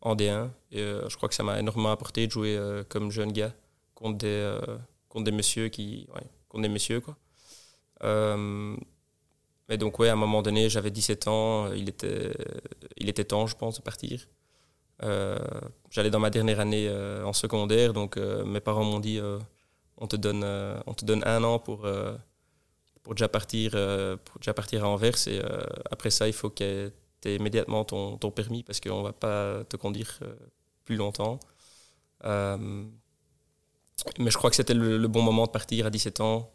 [0.00, 0.50] en D1.
[0.72, 3.52] Et je crois que ça m'a énormément apporté de jouer comme jeune gars
[3.94, 4.56] contre des,
[5.08, 6.06] contre des messieurs qui.
[6.48, 7.16] Contre des messieurs quoi.
[9.68, 12.32] mais donc, ouais, à un moment donné, j'avais 17 ans, il était,
[12.96, 14.26] il était temps, je pense, de partir.
[15.02, 15.36] Euh,
[15.90, 19.20] j'allais dans ma dernière année euh, en secondaire, donc euh, mes parents m'ont dit
[19.98, 20.44] on, te donne,
[20.86, 21.86] on te donne un an pour,
[23.06, 23.70] pour, déjà partir,
[24.24, 25.28] pour déjà partir à Anvers.
[25.28, 25.40] Et
[25.92, 26.90] après ça, il faut que
[27.20, 30.18] tu aies immédiatement ton, ton permis parce qu'on ne va pas te conduire
[30.84, 31.38] plus longtemps.
[32.24, 32.80] mais
[34.18, 36.52] je crois que c'était le, bon moment de partir à 17 ans.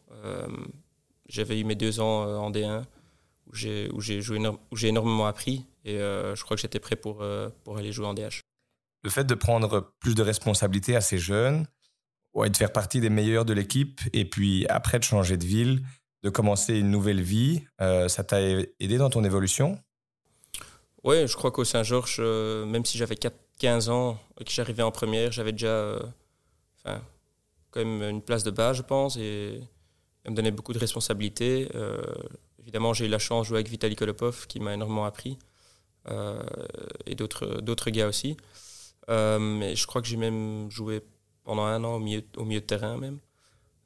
[1.30, 2.84] J'avais eu mes deux ans en D1
[3.92, 5.66] où j'ai énormément appris.
[5.86, 8.42] Et euh, je crois que j'étais prêt pour, euh, pour aller jouer en DH.
[9.04, 11.66] Le fait de prendre plus de responsabilités assez jeune,
[12.34, 15.82] ouais, de faire partie des meilleurs de l'équipe, et puis après de changer de ville,
[16.24, 19.80] de commencer une nouvelle vie, euh, ça t'a aidé dans ton évolution?
[21.04, 25.32] Oui, je crois qu'au Saint-Georges, même si j'avais 15 ans et que j'arrivais en première,
[25.32, 25.96] j'avais déjà
[26.78, 27.02] enfin,
[27.72, 29.62] quand même une place de base, je pense, et
[30.24, 31.68] ça me donnait beaucoup de responsabilités.
[32.60, 35.40] évidemment, j'ai eu la chance de jouer avec Vitaly Kolopov, qui m'a énormément appris.
[36.10, 36.42] Euh,
[37.06, 38.38] et d'autres, gars aussi.
[39.10, 41.02] Euh, mais je crois que j'ai même joué
[41.44, 43.20] pendant un an au milieu, au milieu de terrain même.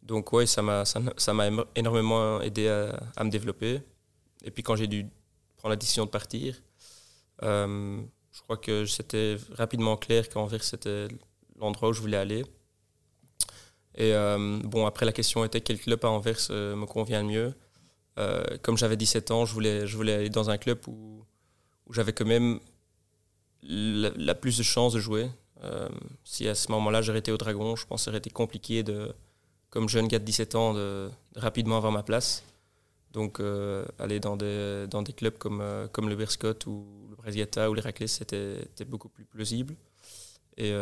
[0.06, 1.02] Donc ouais, ça m'a, ça,
[1.76, 3.82] énormément aidé à, me développer.
[4.44, 5.08] Et puis quand j'ai dû
[5.58, 6.62] prendre la décision de partir,
[7.44, 8.00] euh,
[8.32, 11.08] je crois que c'était rapidement clair qu'Anvers c'était
[11.60, 12.46] l'endroit où je voulais aller.
[13.98, 14.14] Et
[14.66, 17.54] bon, après la question était quel club à Anvers me convient le mieux.
[18.62, 21.24] comme j'avais 17 ans, je voulais, aller dans un club où,
[21.92, 22.60] j'avais quand même
[23.64, 25.30] la, plus de chances de jouer.
[25.64, 25.90] Euh,
[26.24, 28.84] si à ce moment-là j'aurais été au Dragon, je pense que ça aurait été compliqué
[28.84, 29.14] de,
[29.76, 32.46] comme jeune gars de 17 ans, de, rapidement avoir ma place.
[33.12, 37.18] Donc euh, aller dans des, dans des clubs comme, euh, comme le Berscott ou le
[37.18, 39.76] Brasiata ou l'Héraclès, c'était beaucoup plus plausible.
[40.56, 40.74] Et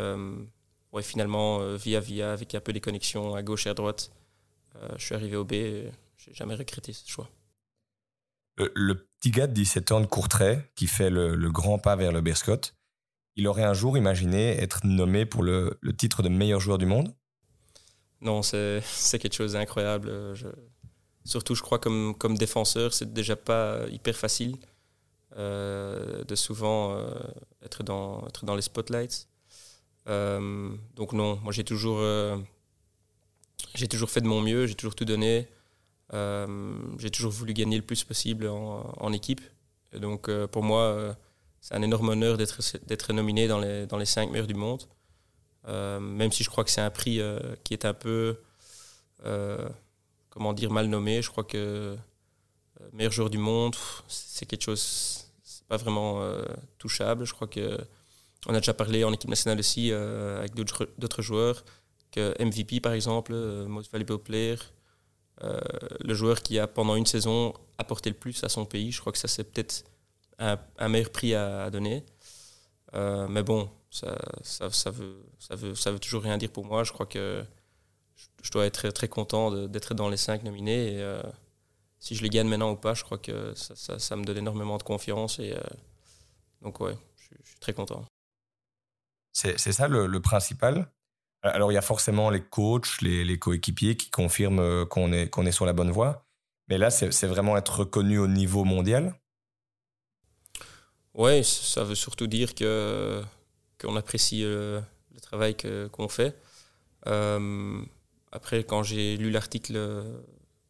[0.91, 4.11] ouais, finalement, via via, avec un peu des connexions à gauche et à droite,
[4.95, 7.27] je suis arrivé au B et j'ai jamais regretté ce choix.
[8.57, 12.21] Le, petit gars de 17 ans de Courtrai qui fait le, grand pas vers le
[12.21, 12.75] Berscott,
[13.35, 17.15] il aurait un jour imaginé être nommé pour le, titre de meilleur joueur du monde?
[18.23, 18.81] Non, c'est
[19.19, 20.11] quelque chose d'incroyable.
[21.25, 24.57] surtout, je crois, comme, comme défenseur, c'est déjà pas hyper facile
[25.37, 27.09] euh, de souvent euh,
[27.65, 29.27] être, dans, les spotlights.
[30.09, 31.99] Euh, donc non, moi j'ai toujours,
[34.07, 35.47] fait de mon mieux, j'ai toujours tout donné.
[36.13, 39.41] Euh, j'ai toujours voulu gagner le plus possible en, équipe.
[39.93, 41.13] Donc euh, pour moi, euh,
[41.61, 44.83] c'est un énorme honneur d'être nominé dans les, dans les cinq meilleurs du monde.
[45.67, 47.21] Même si je crois que c'est un prix
[47.63, 48.37] qui est un peu,
[50.29, 51.21] comment dire, mal nommé.
[51.21, 51.95] Je crois que
[52.91, 53.75] meilleur joueur du monde,
[54.07, 56.21] c'est quelque chose, c'est pas vraiment
[56.77, 57.25] touchable.
[57.25, 57.77] Je crois que
[58.45, 61.63] on a déjà parlé en équipe nationale aussi avec d'autres joueurs
[62.11, 64.55] que MVP par exemple, Most Valuable Player.
[65.43, 65.59] Euh,
[65.99, 68.91] le joueur qui a pendant une saison apporté le plus à son pays.
[68.91, 69.83] Je crois que ça c'est peut-être
[70.37, 72.05] un, meilleur prix à, donner.
[72.93, 74.17] Euh, mais bon, ça,
[74.71, 76.83] ça, veut, ça, veut, ça veut toujours rien dire pour moi.
[76.83, 77.43] Je crois que
[78.41, 80.93] je, dois être très, content d'être dans les cinq nominés.
[80.93, 81.21] Et, euh,
[81.99, 84.83] si je les gagne maintenant ou pas, je crois que ça, me donne énormément de
[84.83, 85.39] confiance.
[85.39, 85.55] Et,
[86.61, 88.05] donc ouais, je, suis très content.
[89.31, 90.89] C'est ça le principal?
[91.43, 95.45] Alors, il y a forcément les coachs, les, coéquipiers qui confirment euh, qu'on est, qu'on
[95.45, 96.25] est sur la bonne voie.
[96.69, 99.13] Mais là, c'est vraiment être reconnu au niveau mondial?
[101.13, 103.21] Oui, ça veut surtout dire que
[103.83, 104.81] qu'on apprécie euh,
[105.13, 105.55] le travail
[105.91, 106.35] qu'on fait.
[107.07, 107.81] Euh,
[108.31, 110.03] après, quand j'ai lu l'article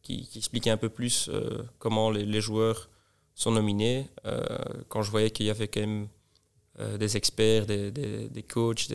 [0.02, 1.30] qui, expliquait un peu plus
[1.78, 2.90] comment les, joueurs
[3.34, 4.10] sont nominés,
[4.88, 6.08] quand je voyais qu'il y avait quand même
[6.98, 8.88] des experts, des, des, des coachs,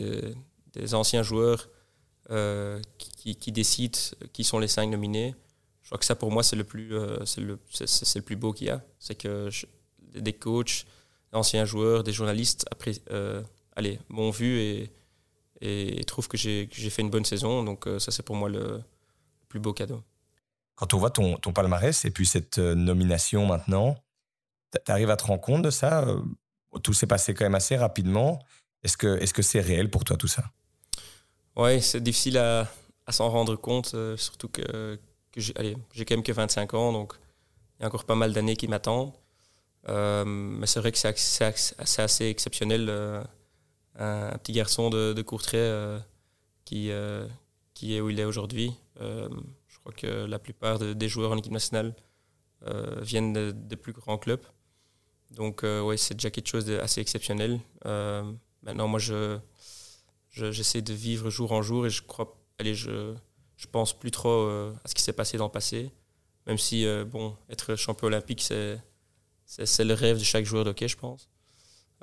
[0.72, 1.68] des, anciens joueurs
[2.30, 3.98] euh, qui, décident
[4.32, 5.34] qui sont les cinq nominés.
[5.82, 8.68] Je crois que ça, pour moi, c'est le plus, euh, le, le plus beau qu'il
[8.68, 8.84] y a.
[9.00, 9.50] C'est que
[10.14, 10.86] des coachs,
[11.32, 13.42] anciens joueurs, des journalistes, après, euh,
[13.76, 14.92] allez, m'ont vu et,
[15.60, 17.62] et, trouvent que j'ai, fait une bonne saison.
[17.62, 18.82] Donc, ça, c'est pour moi le,
[19.48, 20.02] plus beau cadeau.
[20.74, 23.96] Quand on voit ton, ton palmarès et puis cette nomination maintenant,
[24.72, 26.06] tu arrives à te rendre compte de ça
[26.82, 28.38] Tout s'est passé quand même assez rapidement.
[28.82, 30.44] Est-ce que, est-ce que c'est réel pour toi tout ça?
[31.56, 32.68] Oui, c'est difficile à,
[33.08, 34.98] s'en rendre compte, euh, surtout que,
[35.36, 37.14] j'ai quand même que 25 ans, donc
[37.78, 39.12] il y a encore pas mal d'années qui m'attendent.
[39.88, 42.88] Euh, mais c'est vrai que c'est assez exceptionnel.
[42.88, 43.22] Euh,
[44.00, 45.98] un, petit garçon de, de Courtrai
[46.64, 46.90] qui,
[47.74, 48.72] qui est où il est aujourd'hui.
[48.98, 51.94] je crois que la plupart des joueurs en équipe nationale
[53.00, 54.44] viennent de, de, plus grands clubs.
[55.30, 57.60] Donc, oui, c'est déjà quelque chose d'assez exceptionnel.
[57.84, 59.38] maintenant, moi, je
[60.32, 63.14] j'essaie de vivre jour en jour et je crois, allez, je,
[63.56, 65.90] je pense plus trop euh, à ce qui s'est passé dans le passé.
[66.46, 68.80] Même si, euh, bon, être champion olympique, c'est,
[69.44, 71.28] c'est, le rêve de chaque joueur de hockey, je pense.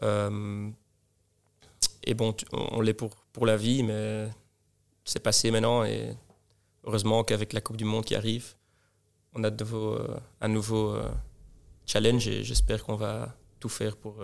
[0.03, 0.69] Euh,
[2.07, 4.29] et bon, on l'est pour, pour la vie, mais
[5.03, 6.15] c'est passé maintenant et
[6.85, 8.55] heureusement qu'avec la Coupe du Monde qui arrive,
[9.33, 9.99] on a de nouveau,
[10.39, 10.97] un nouveau
[11.85, 14.23] challenge et j'espère qu'on va tout faire pour,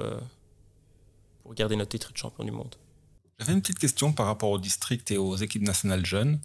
[1.42, 2.76] pour garder notre titre de champion du monde.
[3.38, 6.40] J'avais une petite question par rapport au district et aux équipes nationales jeunes.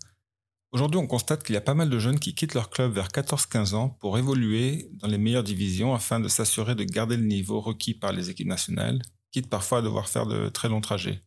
[0.73, 3.09] Aujourd'hui, on constate qu'il y a pas mal de jeunes qui quittent leur club vers
[3.09, 7.61] 14-15 ans pour évoluer dans les meilleures divisions afin de s'assurer de garder le niveau
[7.61, 9.01] requis par les équipes nationales,
[9.33, 11.21] quitte parfois à devoir faire de très longs trajets.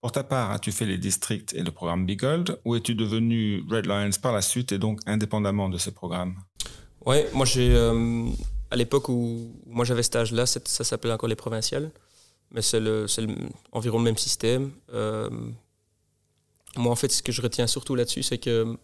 [0.00, 3.64] Pour ta part, as-tu fait les districts et le programme Big Gold ou es-tu devenu
[3.70, 6.36] Red Lions par la suite et donc indépendamment de ce programme?
[7.06, 8.26] Oui, moi j'ai euh,
[8.70, 11.92] à l'époque où moi j'avais cet âge-là, ça s'appelait encore les provinciales
[12.52, 13.06] mais c'est le,
[13.72, 14.72] environ le même système.
[14.92, 15.30] Euh,
[16.76, 18.76] moi, en fait, ce que je retiens surtout là-dessus, c'est que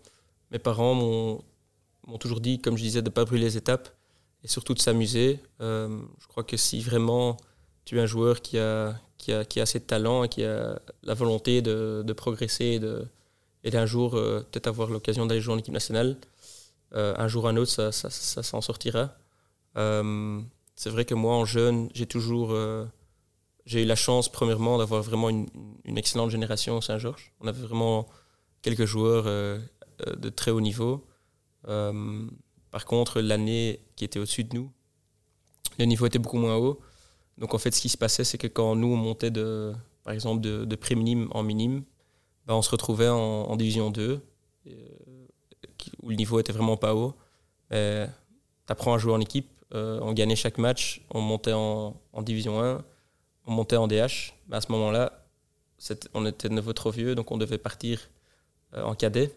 [0.50, 3.88] mes parents m'ont toujours dit, comme je disais, de ne pas brûler les étapes
[4.42, 5.40] et surtout de s'amuser.
[5.60, 7.36] Euh, je crois que si vraiment
[7.88, 10.44] tu es un joueur qui a, qui a, qui a assez de talent et qui
[10.44, 13.06] a la volonté de, de progresser de,
[13.64, 16.18] et d'un jour euh, peut-être avoir l'occasion d'aller jouer en équipe nationale,
[16.92, 19.16] un jour ou un autre, ça, ça, s'en sortira.
[19.74, 22.54] c'est vrai que moi, en jeune, j'ai toujours
[23.64, 25.48] j'ai eu la chance, premièrement, d'avoir vraiment une,
[25.96, 27.32] excellente génération au Saint-Georges.
[27.40, 28.06] On avait vraiment
[28.60, 31.06] quelques joueurs de très haut niveau.
[31.64, 34.70] par contre, l'année qui était au-dessus de nous,
[35.78, 36.80] le niveau était beaucoup moins haut.
[37.38, 39.72] Donc en fait, ce qui se passait, c'est que quand nous, on montait, de,
[40.04, 41.84] par exemple, de, de pré-minime en minime,
[42.48, 44.20] ben, on se retrouvait en, division 2,
[44.66, 44.70] euh,
[46.02, 47.14] où le niveau était vraiment pas haut.
[47.70, 47.76] Tu
[48.68, 52.82] apprends à jouer en équipe, euh, on gagnait chaque match, on montait en, division 1,
[53.46, 54.32] on montait en DH.
[54.48, 55.26] Mais à ce moment-là,
[56.14, 58.08] on était de nouveau trop vieux, donc on devait partir
[58.72, 59.30] euh, en cadet.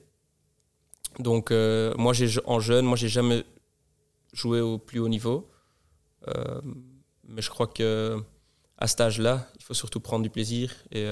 [1.20, 2.14] Donc moi,
[2.46, 3.44] en jeune, moi, j'ai jamais
[4.32, 5.52] joué au plus haut niveau.
[7.32, 8.18] Mais je crois que
[8.78, 11.06] à cet âge-là, il faut surtout prendre du plaisir et,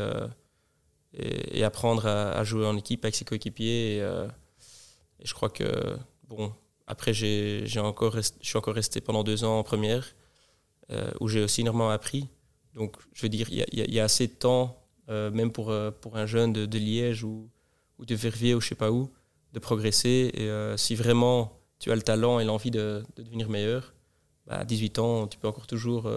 [1.14, 4.00] et, apprendre à, jouer en équipe avec ses coéquipiers.
[4.02, 4.28] Euh,
[5.20, 6.54] et, je crois que, bon,
[6.88, 10.16] après, j'ai, encore je suis encore resté pendant deux ans en première,
[10.92, 12.28] euh, où j'ai aussi énormément appris.
[12.76, 16.26] Donc, je veux dire, il y, a assez de temps, euh, même pour, pour un
[16.26, 17.50] jeune de, Liège ou,
[17.98, 19.12] ou, de Verviers ou je sais pas où,
[19.54, 20.32] de progresser.
[20.36, 23.94] Et si vraiment tu as le talent et l'envie de, devenir meilleur,
[24.50, 26.12] à 18 ans, tu peux encore toujours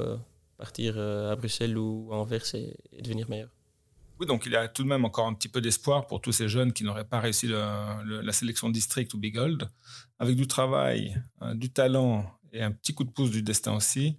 [0.56, 3.50] partir à Bruxelles ou à Anvers et devenir meilleur
[4.26, 6.48] donc il y a tout de même encore un petit peu d'espoir pour tous ces
[6.48, 9.68] jeunes qui n'auraient pas réussi la sélection district ou Big Gold.
[10.18, 14.16] Avec du travail, euh, du talent et un petit coup de pouce du destin aussi,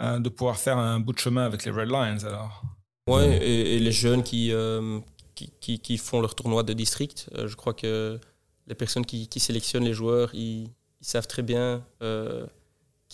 [0.00, 2.62] euh, de pouvoir faire un bout de chemin avec les Red Lions alors.
[3.06, 5.00] Ouais, et, les jeunes euh,
[5.34, 8.18] qui, qui, font leur tournoi de district, je crois que
[8.66, 10.70] les personnes qui, sélectionnent les joueurs, ils,
[11.02, 11.84] savent très bien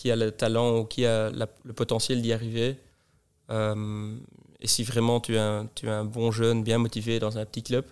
[0.01, 2.77] qui a le talent ou qui a le potentiel d'y arriver.
[4.61, 7.85] Et si vraiment tu es un, bon jeune, bien motivé dans un petit club,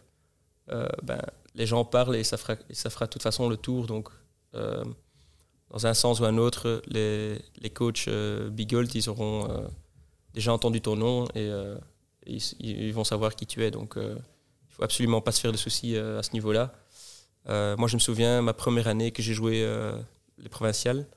[0.72, 1.22] euh, ben,
[1.54, 3.86] les gens parlent et ça fera, ça fera de toute façon le tour.
[3.88, 4.10] Donc,
[4.56, 4.84] euh,
[5.70, 9.48] dans un sens ou un autre, les, les coachs euh, Bigold, ils auront
[10.34, 11.52] déjà entendu ton nom et,
[12.60, 13.72] ils, vont savoir qui tu es.
[13.72, 14.16] Donc, il ne
[14.70, 16.72] faut absolument pas se faire de soucis à ce niveau-là.
[17.48, 19.68] moi, je me souviens, ma première année que j'ai joué
[20.38, 21.08] les provinciales,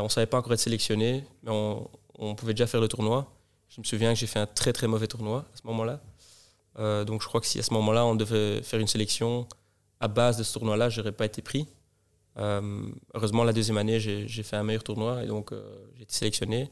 [0.00, 3.30] on ne savait pas encore être sélectionné, mais on, pouvait déjà faire le tournoi.
[3.68, 6.00] Je me souviens que j'ai fait un très très mauvais tournoi à ce moment-là.
[6.78, 9.46] Euh, donc je crois que si à ce moment-là on devait faire une sélection
[10.00, 11.68] à base de ce tournoi-là, je n'aurais pas été pris.
[12.38, 15.62] Euh, heureusement, la deuxième année, j'ai fait un meilleur tournoi et donc euh,
[15.96, 16.70] j'ai été sélectionné.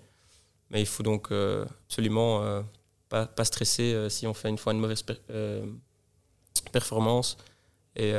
[0.70, 1.33] Mais il faut donc
[1.88, 2.64] absolument
[3.09, 5.04] pas, pas, stresser si on fait une fois une mauvaise
[6.70, 7.37] performance
[7.96, 8.14] et,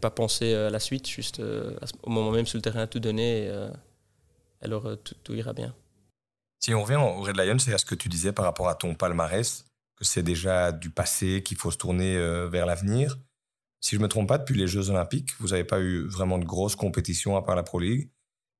[0.00, 1.42] pas penser à la suite, juste
[2.04, 3.50] au moment même sur le terrain, tout donner
[4.62, 5.74] alors tout ira bien.
[6.60, 8.76] Si on revient au Red Lion, c'est à ce que tu disais par rapport à
[8.76, 9.64] ton palmarès,
[9.96, 13.18] que c'est déjà du passé, qu'il faut se tourner euh, vers l'avenir.
[13.80, 16.38] Si je ne me trompe pas, depuis les Jeux Olympiques, vous n'avez pas eu vraiment
[16.38, 18.10] de grosses compétitions à part la Pro League.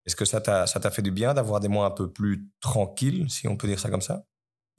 [0.04, 3.46] Est-ce que ça t'a fait du bien d'avoir des mois un peu plus tranquilles, si
[3.46, 4.24] on peut dire ça comme ça?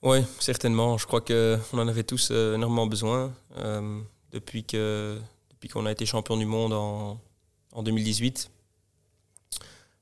[0.02, 0.98] Oui, certainement.
[0.98, 3.32] Je crois qu'on en avait tous euh, énormément besoin.
[3.56, 5.18] Euh, depuis qu'on
[5.50, 7.18] depuis qu'on a été champion du monde en,
[7.72, 8.50] en 2018,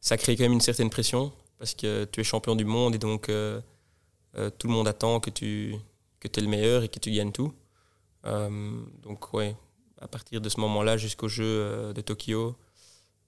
[0.03, 2.99] ça crée quand même une certaine pression parce que tu es champion du monde et
[2.99, 3.61] donc euh,
[4.37, 5.77] euh, tout le monde attend que tu
[6.19, 7.55] que es le meilleur et que tu gagnes tout.
[8.27, 9.57] Euh, donc ouais,
[10.01, 12.57] à partir de ce moment-là jusqu'au jeu de Tokyo,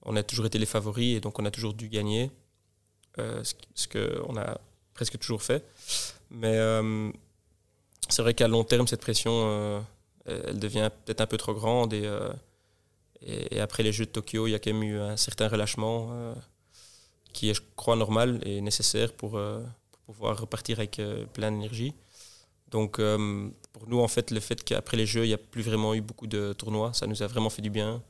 [0.03, 2.29] on a toujours été les favoris et donc on a toujours dû gagner,
[3.17, 4.59] ce, qu'on a
[4.93, 5.65] presque toujours fait.
[6.29, 6.57] Mais
[8.09, 9.85] c'est vrai qu'à long terme, cette pression,
[10.25, 12.09] elle devient peut-être un peu trop grande et,
[13.21, 16.35] et, après les Jeux de Tokyo, il y a quand même eu un certain relâchement
[17.35, 19.61] qui est, je crois, normal et nécessaire pour, euh,
[20.05, 21.93] pouvoir repartir avec euh, plein d'énergie.
[22.71, 25.61] Donc, euh, pour nous, en fait, le fait qu'après les Jeux, il n'y a plus
[25.61, 28.01] vraiment eu beaucoup de tournois, ça nous a vraiment fait du bien.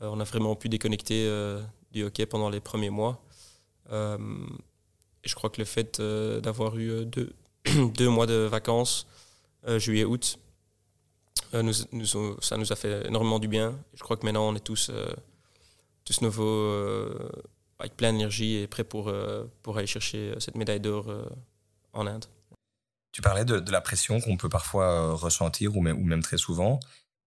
[0.00, 1.20] on a vraiment pu déconnecter
[1.92, 3.14] du hockey pendant les premiers mois.
[5.24, 6.00] et je crois que le fait
[6.44, 7.32] d'avoir eu deux,
[7.98, 9.06] deux mois de vacances,
[9.84, 10.38] juillet-août,
[11.52, 11.72] nous,
[12.40, 13.68] ça nous a fait énormément du bien.
[13.94, 14.90] Je crois que maintenant, on est tous,
[16.04, 17.08] tous nouveaux
[17.82, 21.28] avec plein d'énergie et prêt pour, euh, pour aller chercher euh, cette médaille d'or euh,
[21.92, 22.26] en Inde.
[23.10, 26.78] Tu parlais de, la pression qu'on peut parfois ressentir, ou même, ou même très souvent.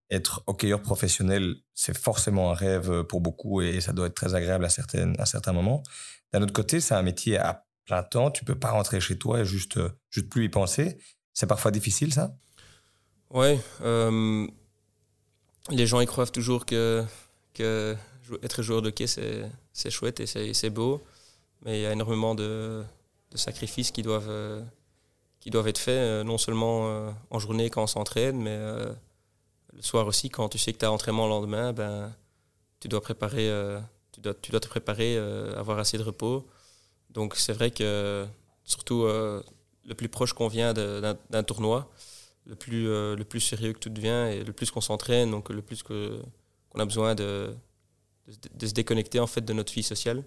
[0.10, 4.64] Être hockeyeur professionnel, c'est forcément un rêve pour beaucoup et ça doit être très agréable
[4.66, 5.84] à, certaines, à certains moments.
[6.32, 8.32] D'un autre côté, c'est un métier à plein temps.
[8.32, 9.78] Tu peux pas rentrer chez toi et juste,
[10.10, 10.98] juste plus y penser.
[11.34, 12.36] C'est parfois difficile, ça?
[13.30, 13.60] Oui.
[15.70, 17.04] les gens y croient toujours que,
[17.54, 17.96] que
[18.44, 21.04] être joueur de hockey, c'est chouette et c'est beau,
[21.64, 22.84] mais il y a énormément de,
[23.34, 24.62] sacrifices qui doivent, euh,
[25.42, 28.58] qui doivent être faits, euh, non seulement euh, en journée quand on s'entraîne, mais
[29.74, 32.16] le soir aussi, quand tu sais que tu as entraînement le lendemain, ben,
[32.80, 33.50] tu, dois préparer,
[34.12, 35.18] tu, dois, tu dois te préparer,
[35.58, 36.48] avoir assez de repos.
[37.10, 38.26] Donc c'est vrai que
[38.64, 41.92] surtout le plus proche qu'on vient d'un tournoi,
[42.46, 45.62] le plus, le plus sérieux que tout devient et le plus qu'on s'entraîne, donc le
[45.62, 47.54] plus qu'on a besoin de,
[48.28, 50.24] de, se déconnecter en fait de notre vie sociale.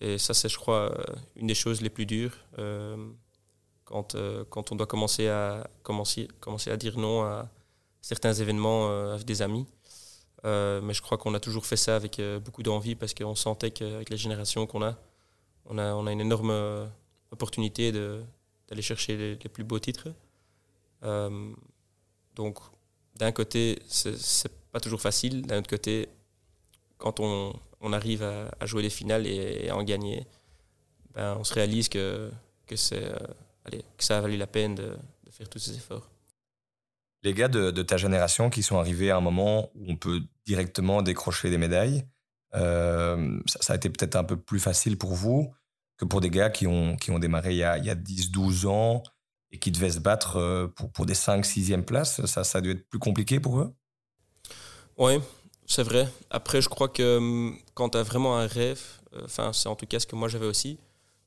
[0.00, 0.92] Et ça, c'est, je crois,
[1.36, 2.36] une des choses les plus dures
[3.84, 4.16] quand,
[4.50, 7.48] quand on doit commencer à, commencer, commencer à dire non à
[8.02, 9.66] certains événements avec des amis.
[10.44, 13.34] Euh, mais je crois qu'on a toujours fait ça avec euh, beaucoup d'envie parce qu'on
[13.34, 14.96] sentait qu'avec les générations qu'on a,
[15.64, 16.86] on a, on a une énorme euh,
[17.30, 20.08] opportunité d'aller chercher les, plus beaux titres.
[22.36, 22.58] donc,
[23.16, 25.42] d'un côté, c'est pas toujours facile.
[25.42, 26.08] D'un autre côté,
[26.98, 30.26] quand on, on arrive à, jouer les finales et, à en gagner,
[31.14, 32.30] ben, on se réalise que,
[32.66, 32.74] que,
[33.64, 36.08] allez, que ça a valu la peine de, de faire tous ces efforts.
[37.22, 41.00] Les gars de, ta génération qui sont arrivés à un moment où on peut directement
[41.00, 42.04] décrocher des médailles,
[42.54, 45.52] euh, ça, a été peut-être un peu plus facile pour vous
[45.96, 49.02] que pour des gars qui ont, qui ont démarré il y a, a 10-12 ans
[49.50, 52.24] et qui devaient se battre euh, pour, pour des 5-6e places.
[52.26, 53.74] Ça, ça a dû être plus compliqué pour eux?
[54.98, 55.14] Oui,
[55.66, 56.08] c'est vrai.
[56.30, 58.82] Après, je crois que hum, quand tu as vraiment un rêve,
[59.14, 60.78] euh, enfin, c'est en tout cas ce que moi j'avais aussi,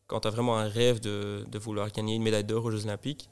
[0.07, 3.29] quand tu as vraiment un rêve de, vouloir gagner une médaille d'or aux Jeux Olympiques,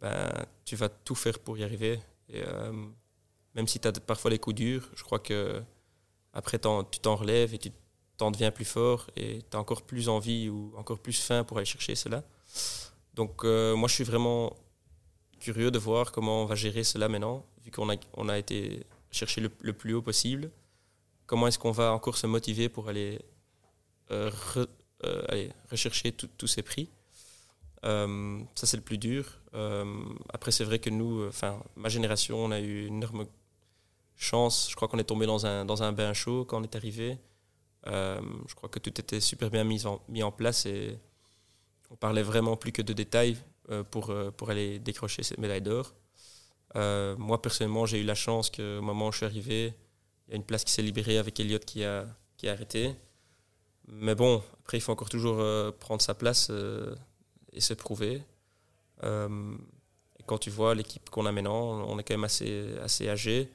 [0.00, 0.30] ben,
[0.64, 1.98] tu vas tout faire pour y arriver.
[2.28, 2.72] Et, euh,
[3.54, 5.62] même si tu as parfois des coups durs, je crois que
[6.32, 7.72] après tu t'en relèves et tu
[8.18, 11.56] t'en deviens plus fort et tu as encore plus envie ou encore plus faim pour
[11.56, 12.22] aller chercher cela.
[13.14, 14.54] Donc euh, moi je suis vraiment
[15.40, 18.84] curieux de voir comment on va gérer cela maintenant, vu qu'on a, on a été
[19.16, 20.50] chercher le, plus haut possible.
[21.26, 23.20] Comment est-ce qu'on va encore se motiver pour aller,
[24.10, 24.30] euh,
[25.28, 26.88] aller rechercher tous ces prix?
[27.86, 29.24] Euh, ça, c'est le plus dur.
[29.54, 29.84] Euh,
[30.32, 33.26] après, c'est vrai que nous, enfin, ma génération, on a eu une énorme
[34.16, 34.68] chance.
[34.70, 37.18] Je crois qu'on est tombé dans un, dans un bain chaud quand on est arrivé.
[37.86, 40.98] Euh, je crois que tout était super bien mis en, mis en place et
[41.90, 43.36] on parlait vraiment plus que de détails
[43.90, 45.92] pour, pour aller décrocher cette médaille d'or.
[47.18, 49.74] Moi, personnellement, j'ai eu la chance qu'au moment où je suis arrivé,
[50.26, 52.94] il y a une place qui s'est libérée avec Elliot qui a, qui a arrêté.
[53.88, 55.42] Mais bon, après, il faut encore toujours
[55.78, 56.50] prendre sa place
[57.52, 58.22] et se prouver.
[59.02, 59.56] Euh,
[60.26, 63.50] quand tu vois l'équipe qu'on a maintenant, on est quand même assez, assez âgé.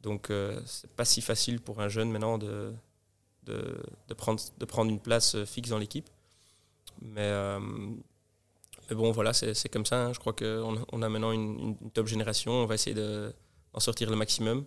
[0.00, 2.72] Donc, euh, c'est pas si facile pour un jeune maintenant de,
[3.44, 6.08] de, de, prendre, de prendre une place fixe dans l'équipe.
[7.02, 7.60] Mais, euh,
[8.88, 10.06] mais, bon, voilà, c'est comme ça.
[10.06, 10.12] Hein.
[10.12, 12.52] Je crois qu'on on a maintenant une, top génération.
[12.52, 14.64] On va essayer d'en sortir le maximum.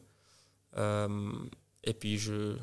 [0.78, 2.58] et puis, je,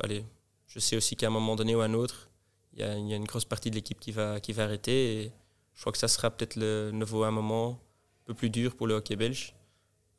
[0.00, 0.24] allez,
[0.66, 2.28] je sais aussi qu'à un moment donné ou à un autre,
[2.72, 5.22] il y, a, une grosse partie de l'équipe qui va, qui va arrêter.
[5.22, 5.32] Et
[5.74, 8.86] je crois que ça sera peut-être le nouveau un moment un peu plus dur pour
[8.86, 9.54] le hockey belge.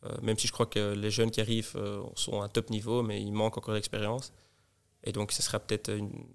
[0.04, 2.70] Euh, même si je crois que les jeunes qui arrivent euh, sont à un top
[2.70, 4.34] niveau, mais il manque encore d'expérience.
[5.04, 6.26] Et donc, ce sera peut-être une...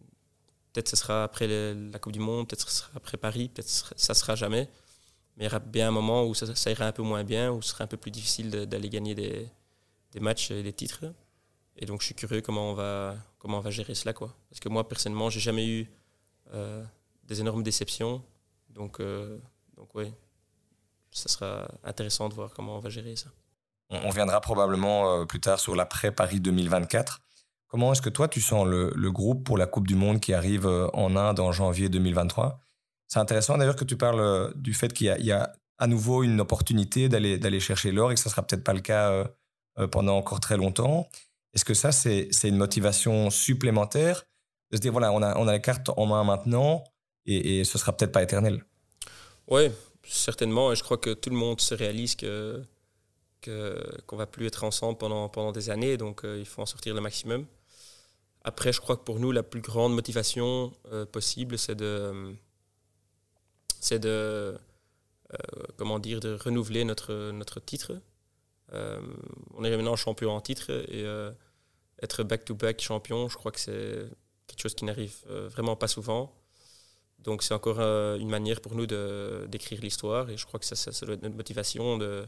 [0.73, 4.15] Peut-être ce sera après la Coupe du Monde, peut-être ce sera après Paris, peut-être ça
[4.15, 4.69] sera jamais.
[5.37, 7.63] Mais il y aura bien un moment où ça, ira un peu moins bien, où
[7.63, 9.49] ce sera un peu plus difficile d'aller gagner des,
[10.13, 11.05] des, matchs et des titres.
[11.77, 14.13] Et donc, je suis curieux comment on va, comment on va gérer cela.
[14.13, 14.35] Quoi.
[14.51, 15.91] Parce que moi, personnellement, j'ai jamais eu
[16.53, 16.85] euh,
[17.25, 18.23] des énormes déceptions.
[18.69, 19.39] Donc, euh,
[19.77, 20.13] donc oui,
[21.11, 23.31] ça sera intéressant de voir comment on va gérer ça.
[23.91, 27.21] On viendra probablement euh, plus tard sur l'après-Paris 2024.
[27.73, 30.67] Comment est-ce que toi, tu sens le, groupe pour la Coupe du Monde qui arrive
[30.67, 32.61] en Inde en janvier 2023
[33.09, 37.09] C'est intéressant d'ailleurs que tu parles du fait qu'il y, a à nouveau une opportunité
[37.09, 39.25] d'aller chercher l'or et que ça ne sera peut-être pas le cas
[39.91, 41.09] pendant encore très longtemps.
[41.55, 44.25] Est-ce que ça, c'est une motivation supplémentaire
[44.71, 46.85] de se dire, voilà, on a, on a la carte en main maintenant
[47.25, 48.63] et, et ce sera peut-être pas éternel?
[49.49, 49.71] Oui,
[50.07, 50.73] certainement.
[50.73, 52.63] Et je crois que tout le monde se réalise que
[54.07, 56.95] qu'on va plus être ensemble pendant, pendant des années, donc euh, il faut en sortir
[56.95, 57.47] le maximum.
[58.45, 62.35] Après, je crois que pour nous, la plus grande motivation euh, possible, c'est de,
[63.81, 64.57] c'est de, euh,
[65.77, 68.01] comment dire, de renouveler notre, notre titre.
[68.73, 71.05] on est maintenant champion en titre et
[72.03, 74.09] être back-to-back -back champion, je crois que c'est
[74.53, 76.35] quelque chose qui n'arrive euh, vraiment pas souvent.
[77.19, 78.87] Donc c'est encore euh, une manière pour nous
[79.47, 82.27] d'écrire l'histoire et je crois que ça, ça, doit être notre motivation de,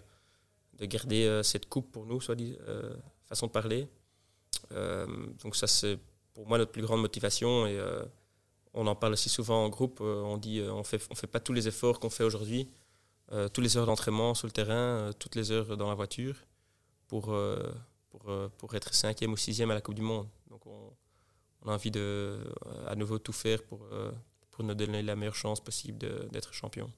[0.79, 2.57] de garder euh, cette coupe pour nous, soit dit,
[3.27, 3.89] façon de parler.
[5.43, 5.99] Donc ça c'est
[6.33, 7.79] pour moi notre plus grande motivation et
[8.73, 10.01] on en parle aussi souvent en groupe.
[10.01, 12.69] on dit on fait on fait pas tous les efforts qu'on fait aujourd'hui,
[13.53, 16.37] toutes les heures d'entraînement sur le terrain, toutes les heures dans la voiture
[17.09, 17.35] pour
[18.11, 18.25] pour,
[18.59, 20.29] pour être cinquième ou sixième à la Coupe du Monde.
[20.55, 22.45] Donc on, a envie de euh,
[22.87, 24.13] à nouveau tout faire pour, euh,
[24.51, 25.99] pour nous donner la meilleure chance possible
[26.31, 26.93] d'être champion.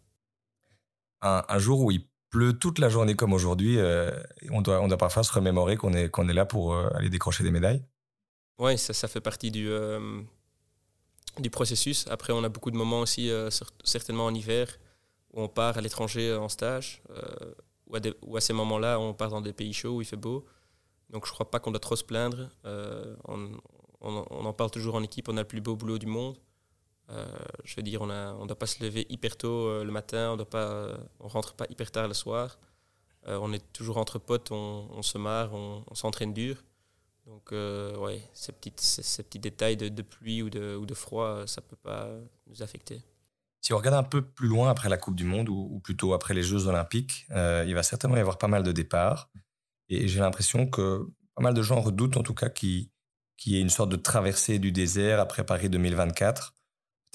[1.23, 4.11] Un, jour où il pleut toute la journée comme aujourd'hui, euh,
[4.51, 7.51] on, doit, on doit parfois se remémorer qu'on est, est là pour aller décrocher des
[7.51, 7.85] médailles.
[8.59, 9.69] Oui, ça, ça fait partie du,
[11.39, 12.07] du processus.
[12.09, 13.31] Après, on a beaucoup de moments aussi,
[13.85, 14.69] certainement en hiver,
[15.33, 17.03] où on part à l'étranger en stage,
[18.23, 20.47] ou, à ces moments-là, on part dans des pays chauds où il fait beau.
[21.11, 22.49] Donc je crois pas qu'on doit trop se plaindre.
[23.29, 23.51] On,
[24.01, 26.37] on, en parle toujours en équipe, on a le plus beau boulot du monde.
[27.65, 30.97] Je veux dire, on ne doit pas se lever hyper tôt le matin, on ne
[31.21, 32.59] on rentre pas hyper tard le soir.
[33.27, 36.57] on est toujours entre potes, on, se marre, on, s'entraîne dur.
[37.27, 41.47] Donc, euh, ouais, ces, petites, ces, petits détails de, pluie ou de, ou de, froid,
[41.47, 42.09] ça ne peut pas
[42.47, 43.03] nous affecter.
[43.61, 46.35] Si on regarde un peu plus loin après la Coupe du Monde, ou, plutôt après
[46.35, 49.29] les Jeux Olympiques, euh, il va certainement y avoir pas mal de départs.
[49.89, 52.89] Et j'ai l'impression que pas mal de gens redoutent, en tout cas, qu'il
[53.45, 56.55] y ait une sorte de traversée du désert après Paris 2024.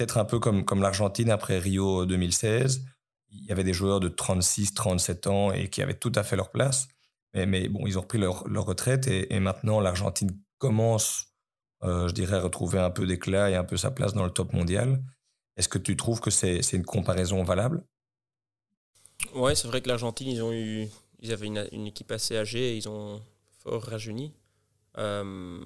[0.02, 2.84] Peut-être un peu comme, comme l'Argentine après Rio 2016.
[3.30, 6.36] Il y avait des joueurs de 36, 37 ans et qui avaient tout à fait
[6.36, 6.88] leur place.
[7.36, 11.28] Mais, bon, ils ont repris leur, retraite et, maintenant l'Argentine commence,
[11.84, 14.32] euh, je dirais, à retrouver un peu d'éclat et un peu sa place dans le
[14.32, 15.04] top mondial.
[15.56, 17.84] Est-ce que tu trouves que c'est une comparaison valable?
[19.36, 20.88] Ouais, c'est vrai que l'Argentine, ils ont eu,
[21.20, 23.22] ils avaient une, équipe assez âgée et ils ont
[23.60, 24.34] fort rajeuni.
[24.98, 25.62] Euh,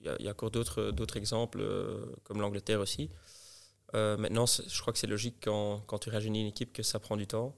[0.00, 3.10] il y, a encore d'autres exemples, euh, comme l'Angleterre aussi.
[3.92, 7.16] maintenant, je crois que c'est logique quand, quand, tu rajeunis une équipe que ça prend
[7.16, 7.56] du temps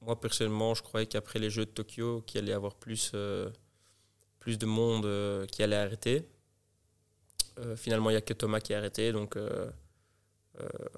[0.00, 3.50] moi personnellement, je croyais qu'après les Jeux de Tokyo, qu'il allait y avoir plus, euh,
[4.38, 6.26] plus de monde euh, qui allait arrêter.
[7.58, 9.12] Euh, finalement, il n'y a que Thomas qui a arrêté.
[9.12, 9.36] Donc,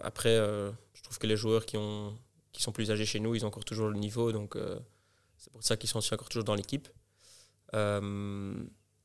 [0.02, 0.36] après,
[0.94, 2.16] je trouve que les joueurs qui, ont,
[2.52, 4.32] qui sont plus âgés chez nous, ils ont encore toujours le niveau.
[4.32, 4.56] Donc,
[5.36, 6.88] c'est pour ça qu'ils sont aussi encore toujours dans l'équipe.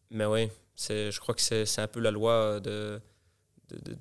[0.10, 3.02] Mais oui, je crois que c'est un peu la loi de,
[3.70, 3.98] de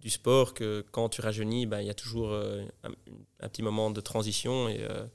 [0.00, 3.90] du sport que quand tu rajeunis, ben, il y a toujours euh, un, petit moment
[3.90, 4.68] de transition.
[4.68, 5.06] Et, euh,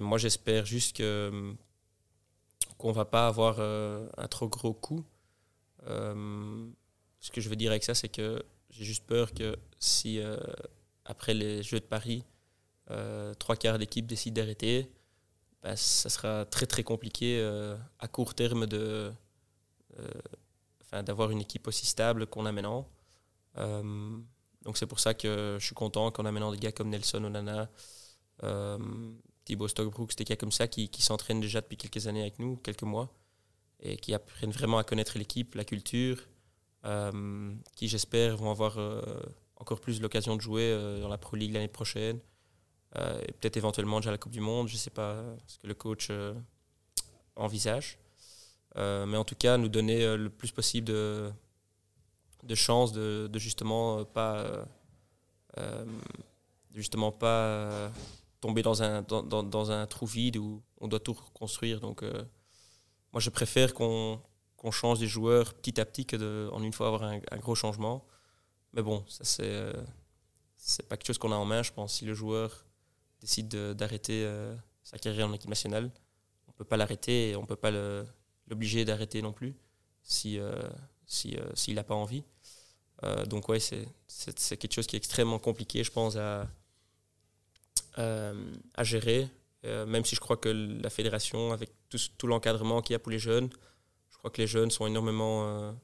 [0.00, 1.54] moi, j'espère juste que
[2.76, 5.04] qu'on va pas avoir euh, un trop gros coup.
[5.86, 10.20] ce que je veux dire avec ça, c'est que j'ai juste peur que si,
[11.04, 12.24] après les Jeux de Paris,
[13.38, 14.90] trois quarts d'équipe décident d'arrêter,
[15.62, 17.40] ben, ça sera très très compliqué
[17.98, 19.12] à court terme de
[20.92, 22.88] d'avoir une équipe aussi stable qu'on a maintenant.
[23.58, 24.18] Euh,
[24.62, 27.24] donc c'est pour ça que je suis content qu'on a maintenant des gars comme Nelson
[27.24, 27.70] Onana,
[28.42, 28.78] euh,
[29.44, 32.56] Thibaut Stockbrook, des gars comme ça qui, qui s'entraînent déjà depuis quelques années avec nous,
[32.56, 33.12] quelques mois,
[33.80, 36.26] et qui apprennent vraiment à connaître l'équipe, la culture,
[36.84, 38.78] euh, qui j'espère vont avoir
[39.56, 42.20] encore plus l'occasion de jouer dans la Pro League l'année prochaine,
[42.96, 45.74] et peut-être éventuellement déjà la Coupe du Monde, je ne sais pas ce que le
[45.74, 46.10] coach
[47.36, 47.98] envisage.
[48.76, 51.30] mais en tout cas, nous donner le plus possible de,
[52.42, 54.64] de chance de, justement euh, pas euh,
[55.58, 55.84] euh,
[56.74, 57.90] justement pas
[58.40, 61.80] tomber dans un dans, un trou vide où on doit tout reconstruire.
[61.80, 62.02] Donc
[63.12, 64.20] moi je préfère qu'on
[64.70, 68.06] change des joueurs petit à petit que de, en une fois avoir un, gros changement.
[68.72, 69.72] Mais bon ça c'est
[70.56, 71.94] c'est pas quelque chose qu'on a en main je pense.
[71.94, 72.64] Si le joueur
[73.20, 74.28] décide d'arrêter
[74.82, 75.90] sa carrière en équipe nationale
[76.48, 77.70] on peut pas l'arrêter et on peut pas
[78.48, 79.54] l'obliger d'arrêter non plus
[80.02, 80.38] si
[81.06, 82.22] s'il si, n'a pas envie.
[83.02, 86.48] Euh, donc ouais, c'est quelque chose qui est extrêmement compliqué, je pense, à,
[87.98, 89.28] euh, à gérer.
[89.64, 92.98] Euh, même si je crois que la fédération, avec tout, tout l'encadrement qu'il y a
[92.98, 93.50] pour les jeunes,
[94.10, 95.74] je crois que les jeunes sont énormément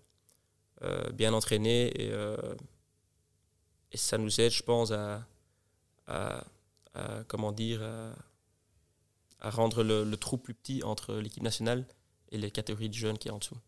[1.15, 2.13] bien entraînés et,
[3.93, 5.27] et, ça nous aide, je pense, à,
[7.29, 7.83] comment dire,
[9.41, 11.87] à, rendre le, le, trou plus petit entre l'équipe nationale
[12.31, 13.59] et les catégories de jeunes qui est en dessous.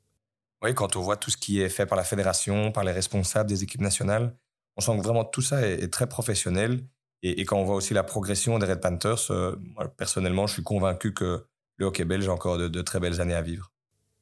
[0.62, 3.49] Oui, quand on voit tout ce qui est fait par la fédération, par les responsables
[3.49, 4.35] des équipes nationales,
[4.76, 6.85] on sent que vraiment tout ça est, très professionnel.
[7.22, 10.62] Et, quand on voit aussi la progression des Red Panthers, euh, moi, personnellement, je suis
[10.62, 11.45] convaincu que
[11.76, 13.72] le hockey belge a encore de, très belles années à vivre.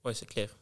[0.05, 0.57] Oui, c'est clair.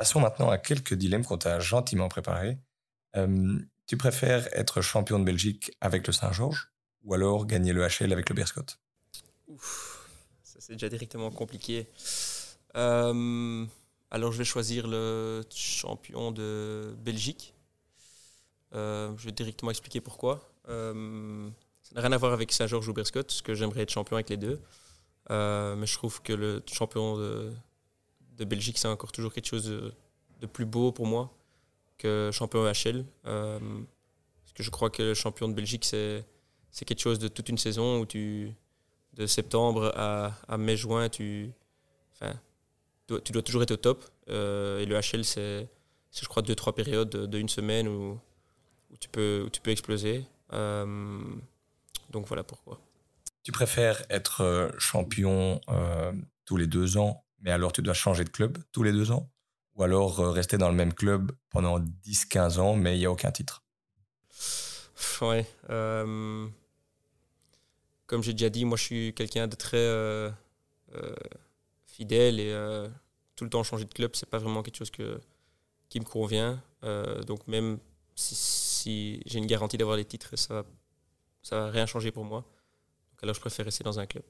[0.00, 2.56] Passons maintenant à quelques dilemmes qu'on t'a gentiment préparés.
[3.16, 6.72] Euh, tu préfères être champion de Belgique avec le Saint-Georges
[7.04, 8.78] ou alors gagner le HL avec le Berscott
[9.58, 11.86] ça c'est déjà directement compliqué.
[12.76, 13.66] Euh,
[14.10, 17.52] alors je vais choisir le champion de Belgique.
[18.74, 20.50] Euh, je vais directement expliquer pourquoi.
[20.66, 20.94] Ça
[21.94, 24.38] n'a rien à voir avec Saint-Georges ou Berscott, parce que j'aimerais être champion avec les
[24.38, 24.62] deux.
[25.28, 27.52] mais je trouve que le champion de,
[28.40, 29.92] de Belgique, c'est encore toujours quelque chose
[30.40, 31.32] de plus beau pour moi
[31.98, 33.04] que champion HL.
[33.26, 36.24] Euh, parce que je crois que le champion de Belgique, c'est,
[36.70, 38.52] c'est quelque chose de toute une saison où tu,
[39.14, 41.52] de septembre à, à mai-juin, tu,
[42.14, 42.34] enfin,
[43.06, 44.04] dois toujours être au top.
[44.28, 45.68] Euh, et le HL, c'est,
[46.12, 48.18] je crois, deux, trois périodes de, une semaine où,
[48.90, 50.24] où, tu peux, tu peux exploser.
[50.52, 51.20] Euh,
[52.10, 52.80] donc voilà pourquoi.
[53.42, 55.60] Tu préfères être euh, champion
[56.44, 59.30] tous les deux ans, mais alors tu dois changer de club tous les deux ans?
[59.76, 63.30] Ou alors rester dans le même club pendant 10-15 ans, mais il n'y a aucun
[63.30, 63.62] titre?
[65.22, 65.46] Ouais.
[68.06, 70.32] comme j'ai déjà dit, moi je suis quelqu'un de très
[71.86, 72.52] fidèle et
[73.36, 76.62] tout le temps changer de club, c'est pas vraiment quelque chose qui me convient.
[77.26, 77.78] donc même
[78.16, 80.64] si, j'ai une garantie d'avoir les titres, ça va,
[81.50, 82.40] va rien changer pour moi.
[82.40, 84.24] Donc alors je préfère rester dans un club.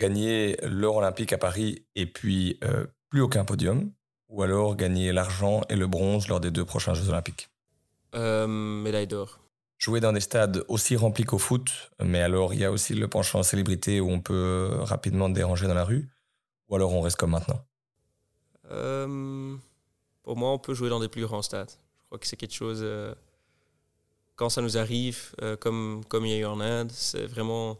[0.00, 3.92] Gagner l'or olympique à Paris et puis euh, plus aucun podium,
[4.28, 7.50] ou alors gagner l'argent et le bronze lors des deux prochains Jeux olympiques.
[8.14, 9.38] Euh, Médaille d'or.
[9.78, 13.08] Jouer dans des stades aussi remplis qu'au foot, mais alors il y a aussi le
[13.08, 16.08] penchant célébrité où on peut rapidement déranger dans la rue,
[16.68, 17.62] ou alors on reste comme maintenant?
[18.70, 19.56] Euh,
[20.22, 21.70] Pour moi, on peut jouer dans des plus grands stades.
[22.06, 22.84] Crois que c'est quelque chose,
[24.40, 27.76] quand ça nous arrive, euh, comme, comme il y a eu en Inde, c'est vraiment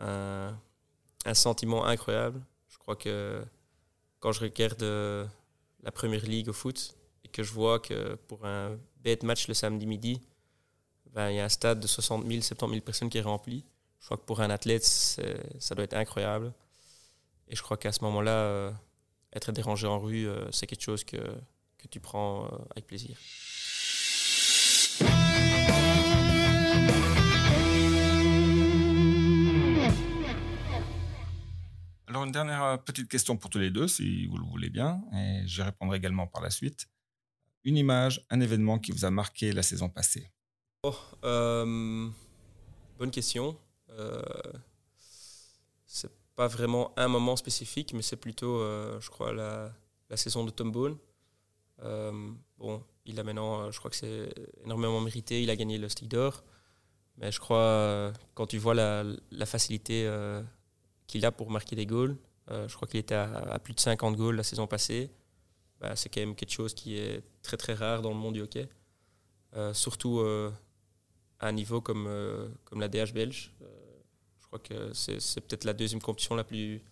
[0.00, 0.56] un,
[1.24, 2.40] un, sentiment incroyable.
[2.68, 3.42] Je crois que
[4.20, 5.26] quand je regarde euh,
[5.82, 6.94] la première ligue au foot
[7.24, 10.20] et que je vois que pour un bête match le samedi midi,
[11.12, 13.64] ben, il y a un stade de 60 000, 70 000 personnes qui est rempli.
[14.00, 16.52] Je crois que pour un athlète, ça doit être incroyable.
[17.48, 18.72] Et je crois qu'à ce moment-là,
[19.32, 21.18] être dérangé en rue, c'est quelque chose que
[21.90, 23.16] tu prends avec plaisir.
[32.14, 35.02] Alors, une dernière euh, petite question pour tous les deux, si vous le voulez bien,
[35.12, 36.86] et je répondrai également par la suite.
[37.64, 40.30] Une image, un événement qui vous a marqué la saison passée
[40.84, 40.94] oh,
[41.24, 42.08] euh,
[43.00, 43.58] Bonne question.
[43.98, 44.22] Euh,
[45.86, 49.72] c'est pas vraiment un moment spécifique, mais c'est plutôt, euh, je crois, la,
[50.14, 50.96] saison de Tom Bone.
[51.80, 54.32] bon, il a maintenant, je crois que c'est
[54.64, 56.44] énormément mérité, il a gagné le stick d'or.
[57.16, 60.08] Mais je crois, quand tu vois la facilité
[61.14, 62.16] qu'il a pour marquer des goals.
[62.50, 65.12] Euh, je crois qu'il était à, plus de 50 goals la saison passée.
[65.80, 68.40] Bah, c'est quand même quelque chose qui est très très rare dans le monde du
[68.40, 68.68] hockey.
[69.54, 70.50] Euh, surtout euh,
[71.38, 72.08] à un niveau comme,
[72.64, 73.52] comme la DH belge.
[74.40, 76.82] je crois que c'est peut-être la deuxième compétition la plus,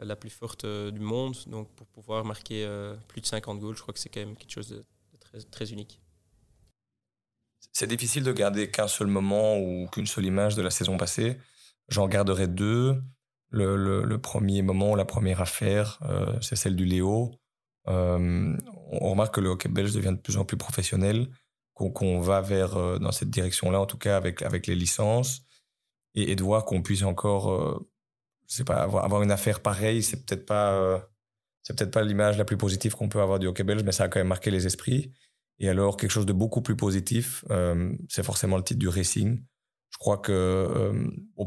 [0.00, 1.36] la plus forte du monde.
[1.46, 2.66] Donc pour pouvoir marquer
[3.06, 4.82] plus de 50 goals, je crois que c'est quand même quelque chose de,
[5.20, 6.00] très, très unique.
[7.72, 11.38] C'est difficile de garder qu'un seul moment ou qu'une seule image de la saison passée.
[11.88, 13.00] J'en garderai deux
[13.50, 17.32] le, premier moment, la première affaire, euh, c'est celle du Léo.
[17.88, 18.56] Euh,
[18.90, 21.28] on remarque que le hockey belge devient de plus en plus professionnel,
[21.74, 25.42] qu'on va vers euh, dans cette direction-là, en tout cas avec, avec les licences,
[26.14, 27.84] et, de voir qu'on puisse encore,
[28.48, 31.06] je pas, avoir, avoir, une affaire pareille, c'est peut-être pas,
[31.62, 34.04] c'est peut-être pas l'image la plus positive qu'on peut avoir du hockey belge, mais ça
[34.04, 35.12] a quand même marqué les esprits.
[35.58, 37.44] Et alors quelque chose de beaucoup plus positif,
[38.08, 39.42] c'est forcément le titre du Racing.
[39.96, 40.92] Je crois que euh,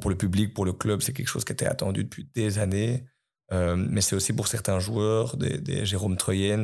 [0.02, 3.06] pour le public, pour le club, c'est quelque chose qui était attendu depuis des années.
[3.52, 6.64] Euh, mais c'est aussi pour certains joueurs, des, Jérôme Troyens,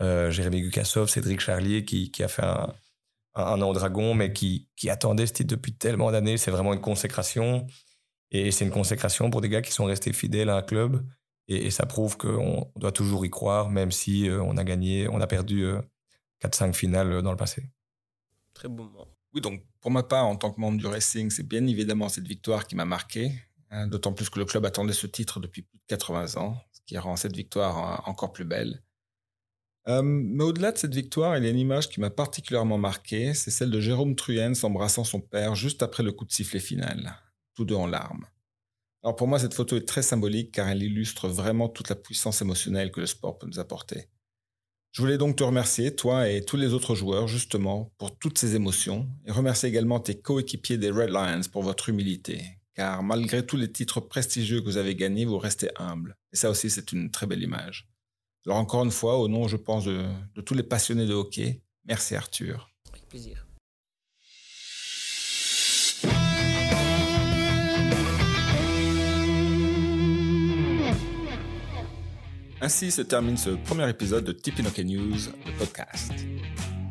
[0.00, 2.72] euh, Jérémy Gukasov, Cédric Charlier, qui, a fait un,
[3.36, 6.36] an au Dragon, mais qui, qui attendait ce titre depuis tellement d'années.
[6.36, 7.64] C'est vraiment une consécration.
[8.32, 11.06] Et c'est une consécration pour des gars qui sont restés fidèles à un club.
[11.46, 15.28] Et, ça prouve qu'on doit toujours y croire, même si on a gagné, on a
[15.28, 15.64] perdu
[16.42, 17.70] 4-5 finales dans le passé.
[18.52, 19.13] Très bon moment.
[19.34, 22.26] Oui, donc pour ma part, en tant que membre du Racing, c'est bien évidemment cette
[22.26, 23.32] victoire qui m'a marqué,
[23.70, 26.80] hein, d'autant plus que le club attendait ce titre depuis plus de 80 ans, ce
[26.86, 28.82] qui rend cette victoire euh, encore plus belle.
[29.88, 33.34] Euh, mais au-delà de cette victoire, il y a une image qui m'a particulièrement marqué,
[33.34, 37.14] c'est celle de Jérôme Truyens embrassant son père juste après le coup de sifflet final,
[37.54, 38.26] tous deux en larmes.
[39.02, 42.40] Alors pour moi, cette photo est très symbolique car elle illustre vraiment toute la puissance
[42.40, 44.08] émotionnelle que le sport peut nous apporter.
[44.94, 48.54] Je voulais donc te remercier, toi et tous les autres joueurs, justement, pour toutes ces
[48.54, 52.44] émotions, et remercier également tes coéquipiers des Red Lions pour votre humilité,
[52.76, 56.16] car malgré tous les titres prestigieux que vous avez gagnés, vous restez humble.
[56.32, 57.88] Et ça aussi, c'est une très belle image.
[58.46, 61.60] Alors encore une fois, au nom, je pense, de, de tous les passionnés de hockey,
[61.84, 62.70] merci Arthur.
[62.92, 63.43] Avec plaisir.
[72.64, 76.10] Ainsi se termine ce premier épisode de Tipinoke News, le podcast.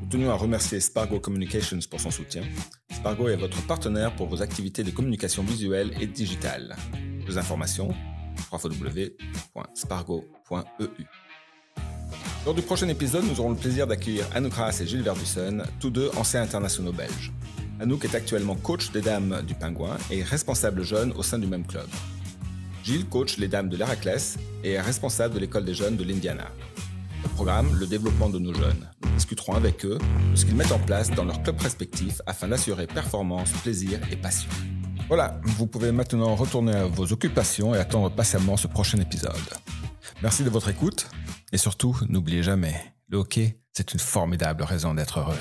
[0.01, 2.43] Nous tenons à remercier Spargo Communications pour son soutien.
[2.91, 6.75] Spargo est votre partenaire pour vos activités de communication visuelle et digitale.
[7.25, 7.91] Plus informations
[8.51, 9.25] www.spargo.eu.
[12.45, 15.89] Lors du prochain épisode, nous aurons le plaisir d'accueillir Anouk Haas et Gilles Verbussen, tous
[15.89, 17.31] deux anciens internationaux belges.
[17.79, 21.65] Anouk est actuellement coach des dames du Pingouin et responsable jeune au sein du même
[21.65, 21.87] club.
[22.83, 26.49] Gilles coach les dames de l'Héraclès et est responsable de l'école des jeunes de l'Indiana.
[27.23, 28.89] Au programme, le développement de nos jeunes.
[29.05, 29.97] Nous discuterons avec eux
[30.31, 34.17] de ce qu'ils mettent en place dans leurs clubs respectifs afin d'assurer performance, plaisir et
[34.17, 34.49] passion.
[35.07, 39.31] Voilà, vous pouvez maintenant retourner à vos occupations et attendre patiemment ce prochain épisode.
[40.21, 41.07] Merci de votre écoute
[41.53, 42.75] et surtout, n'oubliez jamais,
[43.07, 45.39] le hockey, c'est une formidable raison d'être heureux.